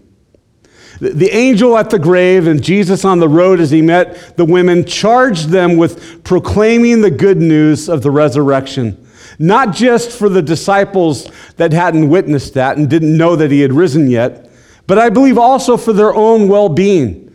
The 0.99 1.29
angel 1.31 1.77
at 1.77 1.89
the 1.89 1.99
grave 1.99 2.47
and 2.47 2.63
Jesus 2.63 3.05
on 3.05 3.19
the 3.19 3.29
road 3.29 3.59
as 3.59 3.69
he 3.69 3.81
met 3.81 4.35
the 4.35 4.45
women 4.45 4.83
charged 4.83 5.49
them 5.49 5.77
with 5.77 6.23
proclaiming 6.23 7.01
the 7.01 7.11
good 7.11 7.37
news 7.37 7.87
of 7.87 8.01
the 8.01 8.09
resurrection. 8.09 9.05
Not 9.37 9.75
just 9.75 10.17
for 10.17 10.29
the 10.29 10.41
disciples 10.41 11.29
that 11.57 11.71
hadn't 11.71 12.09
witnessed 12.09 12.55
that 12.55 12.77
and 12.77 12.89
didn't 12.89 13.15
know 13.15 13.35
that 13.35 13.51
he 13.51 13.61
had 13.61 13.73
risen 13.73 14.09
yet, 14.09 14.49
but 14.87 14.97
I 14.97 15.09
believe 15.09 15.37
also 15.37 15.77
for 15.77 15.93
their 15.93 16.15
own 16.15 16.47
well 16.47 16.69
being, 16.69 17.31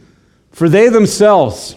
for 0.51 0.69
they 0.69 0.89
themselves. 0.89 1.77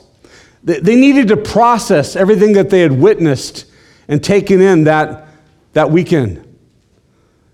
They 0.63 0.95
needed 0.95 1.27
to 1.27 1.37
process 1.37 2.15
everything 2.15 2.53
that 2.53 2.71
they 2.71 2.81
had 2.81 2.93
witnessed 2.93 3.65
and 4.07 4.23
taken 4.23 4.61
in 4.61 4.85
that, 4.85 5.27
that 5.73 5.91
weekend. 5.91 6.41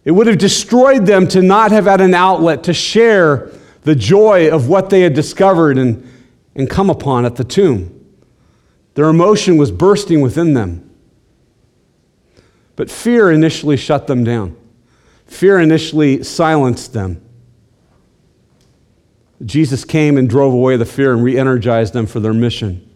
It 0.06 0.12
would 0.12 0.28
have 0.28 0.38
destroyed 0.38 1.06
them 1.06 1.28
to 1.30 1.42
not 1.42 1.72
have 1.72 1.86
had 1.86 2.00
an 2.00 2.14
outlet 2.14 2.64
to 2.64 2.74
share 2.74 3.52
the 3.82 3.96
joy 3.96 4.50
of 4.50 4.68
what 4.68 4.90
they 4.90 5.02
had 5.02 5.14
discovered 5.14 5.78
and, 5.78 6.08
and 6.56 6.70
come 6.70 6.90
upon 6.90 7.26
at 7.26 7.36
the 7.36 7.44
tomb. 7.44 7.98
Their 8.94 9.10
emotion 9.10 9.58
was 9.58 9.72
bursting 9.72 10.22
within 10.22 10.54
them. 10.54 10.88
But 12.76 12.90
fear 12.90 13.32
initially 13.32 13.78
shut 13.78 14.08
them 14.08 14.24
down, 14.24 14.56
fear 15.26 15.60
initially 15.60 16.24
silenced 16.24 16.94
them. 16.94 17.24
Jesus 19.44 19.84
came 19.84 20.18
and 20.18 20.30
drove 20.30 20.54
away 20.54 20.78
the 20.78 20.86
fear 20.86 21.14
and 21.14 21.24
re 21.24 21.38
energized 21.38 21.94
them 21.94 22.06
for 22.06 22.20
their 22.20 22.34
mission. 22.34 22.88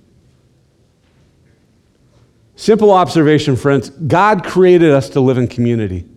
Simple 2.56 2.91
observation, 2.91 3.56
friends 3.56 3.89
God 3.89 4.43
created 4.43 4.91
us 4.91 5.10
to 5.10 5.19
live 5.19 5.38
in 5.38 5.48
community. 5.48 6.08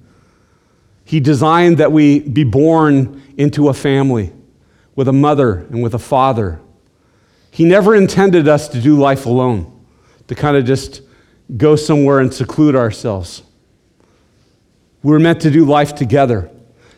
He 1.05 1.21
designed 1.21 1.79
that 1.79 1.91
we 1.91 2.21
be 2.21 2.45
born 2.45 3.23
into 3.39 3.69
a 3.69 3.75
family 3.75 4.33
with 4.99 5.07
a 5.07 5.13
mother 5.13 5.59
and 5.71 5.81
with 5.81 5.95
a 5.95 5.99
father. 5.99 6.61
He 7.53 7.65
never 7.65 7.95
intended 7.95 8.49
us 8.49 8.67
to 8.67 8.81
do 8.81 8.97
life 8.99 9.27
alone, 9.27 9.87
to 10.27 10.35
kind 10.35 10.57
of 10.57 10.65
just 10.65 11.03
go 11.57 11.77
somewhere 11.77 12.19
and 12.19 12.35
seclude 12.35 12.75
ourselves. 12.75 13.45
We 15.05 15.13
were 15.13 15.21
meant 15.21 15.41
to 15.43 15.53
do 15.53 15.65
life 15.65 15.95
together, 15.95 16.51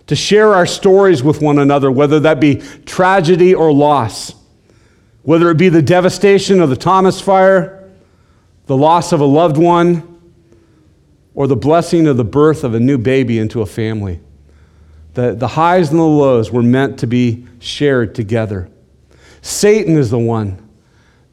to 0.07 0.17
share 0.17 0.55
our 0.55 0.65
stories 0.65 1.23
with 1.23 1.43
one 1.43 1.59
another, 1.59 1.91
whether 1.91 2.19
that 2.21 2.41
be 2.41 2.63
tragedy 2.87 3.55
or 3.55 3.71
loss, 3.71 4.35
whether 5.21 5.51
it 5.51 5.59
be 5.59 5.69
the 5.69 5.83
devastation 5.83 6.63
of 6.63 6.71
the 6.71 6.77
Thomas 6.77 7.21
fire, 7.21 7.87
the 8.65 8.79
loss 8.79 9.13
of 9.13 9.21
a 9.21 9.27
loved 9.27 9.59
one, 9.59 10.23
or 11.35 11.47
the 11.47 11.55
blessing 11.55 12.07
of 12.07 12.17
the 12.17 12.25
birth 12.25 12.65
of 12.65 12.73
a 12.73 12.81
new 12.81 12.97
baby 12.97 13.39
into 13.39 13.61
a 13.61 13.67
family. 13.67 14.21
The, 15.15 15.35
the 15.35 15.49
highs 15.49 15.91
and 15.91 15.99
the 15.99 16.05
lows 16.05 16.51
were 16.51 16.63
meant 16.63 16.99
to 17.01 17.07
be 17.07 17.47
shared 17.59 18.15
together. 18.15 18.71
Satan 19.43 19.97
is 19.97 20.11
the 20.11 20.19
one 20.19 20.69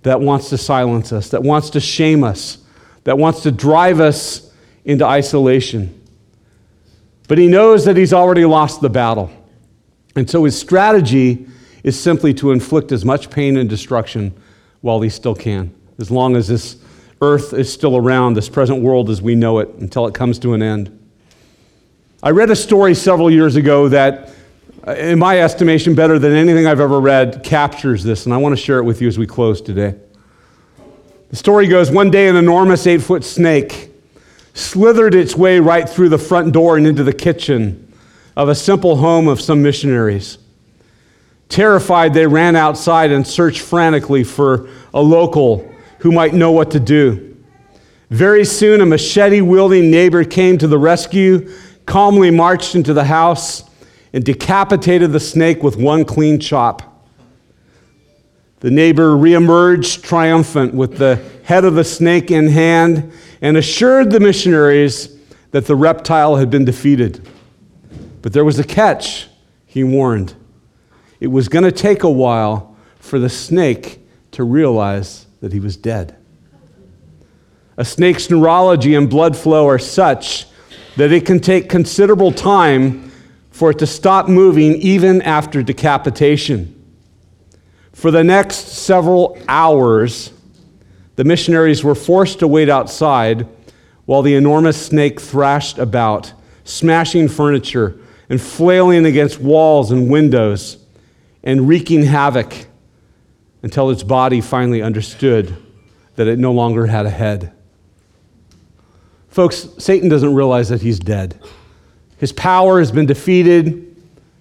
that 0.03 0.19
wants 0.19 0.49
to 0.49 0.57
silence 0.57 1.11
us, 1.11 1.29
that 1.29 1.43
wants 1.43 1.69
to 1.71 1.79
shame 1.79 2.23
us, 2.23 2.59
that 3.03 3.17
wants 3.17 3.41
to 3.43 3.51
drive 3.51 3.99
us 3.99 4.51
into 4.85 5.05
isolation. 5.05 5.93
But 7.27 7.37
he 7.37 7.47
knows 7.47 7.85
that 7.85 7.97
he's 7.97 8.13
already 8.13 8.45
lost 8.45 8.81
the 8.81 8.89
battle. 8.89 9.29
And 10.15 10.29
so 10.29 10.45
his 10.45 10.57
strategy 10.57 11.45
is 11.83 11.99
simply 11.99 12.33
to 12.35 12.51
inflict 12.51 12.91
as 12.91 13.05
much 13.05 13.29
pain 13.29 13.57
and 13.57 13.69
destruction 13.69 14.33
while 14.81 15.01
he 15.01 15.09
still 15.09 15.35
can, 15.35 15.73
as 15.99 16.09
long 16.09 16.35
as 16.35 16.47
this 16.47 16.77
earth 17.21 17.53
is 17.53 17.71
still 17.71 17.97
around, 17.97 18.33
this 18.33 18.49
present 18.49 18.81
world 18.81 19.09
as 19.09 19.21
we 19.21 19.35
know 19.35 19.59
it, 19.59 19.69
until 19.79 20.07
it 20.07 20.13
comes 20.13 20.39
to 20.39 20.53
an 20.53 20.61
end. 20.61 20.93
I 22.23 22.31
read 22.31 22.49
a 22.49 22.55
story 22.55 22.95
several 22.95 23.29
years 23.29 23.57
ago 23.57 23.89
that, 23.89 24.31
uh, 24.87 24.93
in 24.93 25.19
my 25.19 25.39
estimation, 25.39 25.93
better 25.93 26.17
than 26.17 26.33
anything 26.33 26.65
I've 26.65 26.79
ever 26.79 26.99
read, 26.99 27.43
captures 27.43 28.03
this, 28.03 28.25
and 28.25 28.33
I 28.33 28.37
want 28.37 28.57
to 28.57 28.61
share 28.61 28.79
it 28.79 28.83
with 28.83 29.03
you 29.03 29.07
as 29.07 29.19
we 29.19 29.27
close 29.27 29.61
today. 29.61 29.93
The 31.29 31.35
story 31.35 31.67
goes 31.67 31.91
one 31.91 32.09
day, 32.09 32.27
an 32.27 32.35
enormous 32.35 32.87
eight 32.87 33.03
foot 33.03 33.23
snake 33.23 33.91
slithered 34.55 35.13
its 35.13 35.35
way 35.35 35.59
right 35.59 35.87
through 35.87 36.09
the 36.09 36.17
front 36.17 36.53
door 36.53 36.75
and 36.75 36.87
into 36.87 37.03
the 37.03 37.13
kitchen 37.13 37.93
of 38.35 38.49
a 38.49 38.55
simple 38.55 38.95
home 38.95 39.27
of 39.27 39.39
some 39.39 39.61
missionaries. 39.61 40.39
Terrified, 41.49 42.15
they 42.15 42.25
ran 42.25 42.55
outside 42.55 43.11
and 43.11 43.27
searched 43.27 43.61
frantically 43.61 44.23
for 44.23 44.69
a 44.91 45.01
local 45.01 45.71
who 45.99 46.11
might 46.11 46.33
know 46.33 46.51
what 46.51 46.71
to 46.71 46.79
do. 46.79 47.37
Very 48.09 48.43
soon, 48.43 48.81
a 48.81 48.85
machete 48.87 49.41
wielding 49.41 49.91
neighbor 49.91 50.23
came 50.23 50.57
to 50.57 50.67
the 50.67 50.79
rescue, 50.79 51.51
calmly 51.87 52.29
marched 52.29 52.75
into 52.75 52.93
the 52.93 53.05
house, 53.05 53.63
and 54.13 54.23
decapitated 54.23 55.11
the 55.11 55.19
snake 55.19 55.63
with 55.63 55.75
one 55.75 56.05
clean 56.05 56.39
chop. 56.39 57.05
The 58.59 58.71
neighbor 58.71 59.11
reemerged 59.11 60.03
triumphant 60.03 60.73
with 60.73 60.97
the 60.97 61.21
head 61.43 61.65
of 61.65 61.75
the 61.75 61.83
snake 61.83 62.31
in 62.31 62.47
hand 62.47 63.11
and 63.41 63.57
assured 63.57 64.11
the 64.11 64.19
missionaries 64.19 65.15
that 65.51 65.65
the 65.65 65.75
reptile 65.75 66.37
had 66.37 66.49
been 66.49 66.65
defeated. 66.65 67.27
But 68.21 68.33
there 68.33 68.45
was 68.45 68.59
a 68.59 68.63
catch, 68.63 69.27
he 69.65 69.83
warned. 69.83 70.33
It 71.19 71.27
was 71.27 71.47
going 71.49 71.65
to 71.65 71.71
take 71.71 72.03
a 72.03 72.09
while 72.09 72.75
for 72.99 73.19
the 73.19 73.29
snake 73.29 73.99
to 74.31 74.43
realize 74.43 75.27
that 75.41 75.53
he 75.53 75.59
was 75.59 75.77
dead. 75.77 76.15
A 77.77 77.85
snake's 77.85 78.29
neurology 78.29 78.95
and 78.95 79.09
blood 79.09 79.37
flow 79.37 79.67
are 79.67 79.79
such 79.79 80.47
that 80.97 81.11
it 81.11 81.25
can 81.25 81.39
take 81.39 81.69
considerable 81.69 82.31
time 82.31 83.11
for 83.51 83.71
it 83.71 83.79
to 83.79 83.87
stop 83.87 84.27
moving 84.27 84.73
even 84.75 85.21
after 85.21 85.63
decapitation. 85.63 86.73
For 87.93 88.11
the 88.11 88.23
next 88.23 88.55
several 88.55 89.37
hours, 89.47 90.31
the 91.15 91.23
missionaries 91.23 91.83
were 91.83 91.95
forced 91.95 92.39
to 92.39 92.47
wait 92.47 92.69
outside 92.69 93.47
while 94.05 94.21
the 94.21 94.35
enormous 94.35 94.85
snake 94.85 95.19
thrashed 95.19 95.77
about, 95.77 96.33
smashing 96.63 97.27
furniture 97.27 97.99
and 98.29 98.41
flailing 98.41 99.05
against 99.05 99.39
walls 99.39 99.91
and 99.91 100.09
windows 100.09 100.77
and 101.43 101.67
wreaking 101.67 102.03
havoc 102.03 102.67
until 103.61 103.89
its 103.89 104.03
body 104.03 104.41
finally 104.41 104.81
understood 104.81 105.55
that 106.15 106.27
it 106.27 106.39
no 106.39 106.51
longer 106.51 106.87
had 106.87 107.05
a 107.05 107.09
head. 107.09 107.53
Folks, 109.37 109.69
Satan 109.77 110.09
doesn't 110.09 110.33
realize 110.33 110.69
that 110.69 110.81
he's 110.81 110.97
dead. 110.97 111.39
His 112.17 112.31
power 112.31 112.79
has 112.79 112.91
been 112.91 113.05
defeated, 113.05 113.95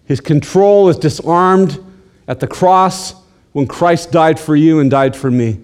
his 0.07 0.23
control 0.23 0.89
is 0.89 0.97
disarmed 0.97 1.85
at 2.27 2.41
the 2.41 2.47
cross 2.47 3.15
when 3.53 3.67
Christ 3.67 4.11
died 4.11 4.41
for 4.41 4.57
you 4.57 4.81
and 4.81 4.91
died 4.91 5.15
for 5.15 5.31
me. 5.31 5.61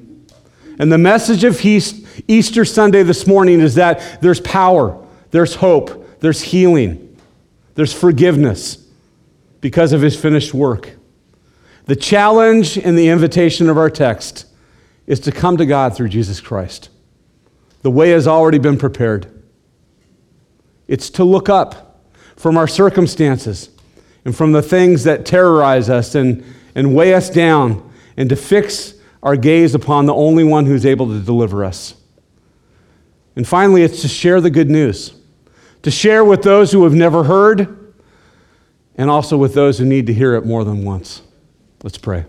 And 0.79 0.93
the 0.93 0.99
message 0.99 1.45
of 1.45 1.65
Easter 1.65 2.67
Sunday 2.67 3.05
this 3.05 3.27
morning 3.27 3.63
is 3.63 3.77
that 3.77 4.21
there's 4.21 4.41
power, 4.41 5.03
there's 5.31 5.55
hope, 5.55 6.21
there's 6.21 6.43
healing, 6.43 7.17
there's 7.75 7.95
forgiveness 7.95 8.87
because 9.63 9.95
of 9.95 10.03
his 10.03 10.15
finished 10.15 10.53
work. 10.53 10.91
The 11.87 11.97
challenge 11.97 12.77
and 12.77 12.99
the 12.99 13.09
invitation 13.09 13.71
of 13.71 13.79
our 13.79 13.89
text 13.89 14.45
is 15.07 15.21
to 15.21 15.33
come 15.33 15.57
to 15.57 15.65
God 15.65 15.97
through 15.97 16.11
Jesus 16.11 16.39
Christ. 16.39 16.91
The 17.83 17.91
way 17.91 18.11
has 18.11 18.27
already 18.27 18.59
been 18.59 18.79
prepared. 18.79 19.43
It's 20.89 21.11
to 21.11 21.25
look 21.25 21.49
up 21.49 22.05
from 22.37 22.57
our 22.57 22.69
circumstances 22.69 23.71
and 24.25 24.37
from 24.37 24.53
the 24.53 24.63
things 24.63 25.05
that 25.05 25.27
terrorize 25.27 25.91
us 25.91 26.15
and, 26.15 26.45
and 26.75 26.95
weigh 26.95 27.15
us 27.15 27.29
down 27.29 27.93
and 28.17 28.29
to 28.29 28.37
fix 28.37 28.95
our 29.23 29.37
gaze 29.37 29.75
upon 29.75 30.07
the 30.07 30.15
only 30.15 30.45
one 30.45 30.67
who's 30.67 30.85
able 30.87 31.07
to 31.09 31.21
deliver 31.21 31.65
us. 31.65 31.95
And 33.37 33.47
finally, 33.47 33.83
it's 33.83 34.03
to 34.03 34.09
share 34.09 34.41
the 34.41 34.51
good 34.51 34.69
news, 34.69 35.15
to 35.83 35.91
share 35.91 36.25
with 36.25 36.43
those 36.43 36.73
who 36.73 36.85
have 36.85 36.95
never 36.95 37.25
heard, 37.25 37.95
and 38.97 39.09
also 39.09 39.37
with 39.37 39.55
those 39.55 39.79
who 39.79 39.85
need 39.85 40.07
to 40.07 40.15
hear 40.15 40.35
it 40.35 40.45
more 40.45 40.65
than 40.65 40.85
once. 40.85 41.23
Let's 41.83 41.99
pray. 41.99 42.27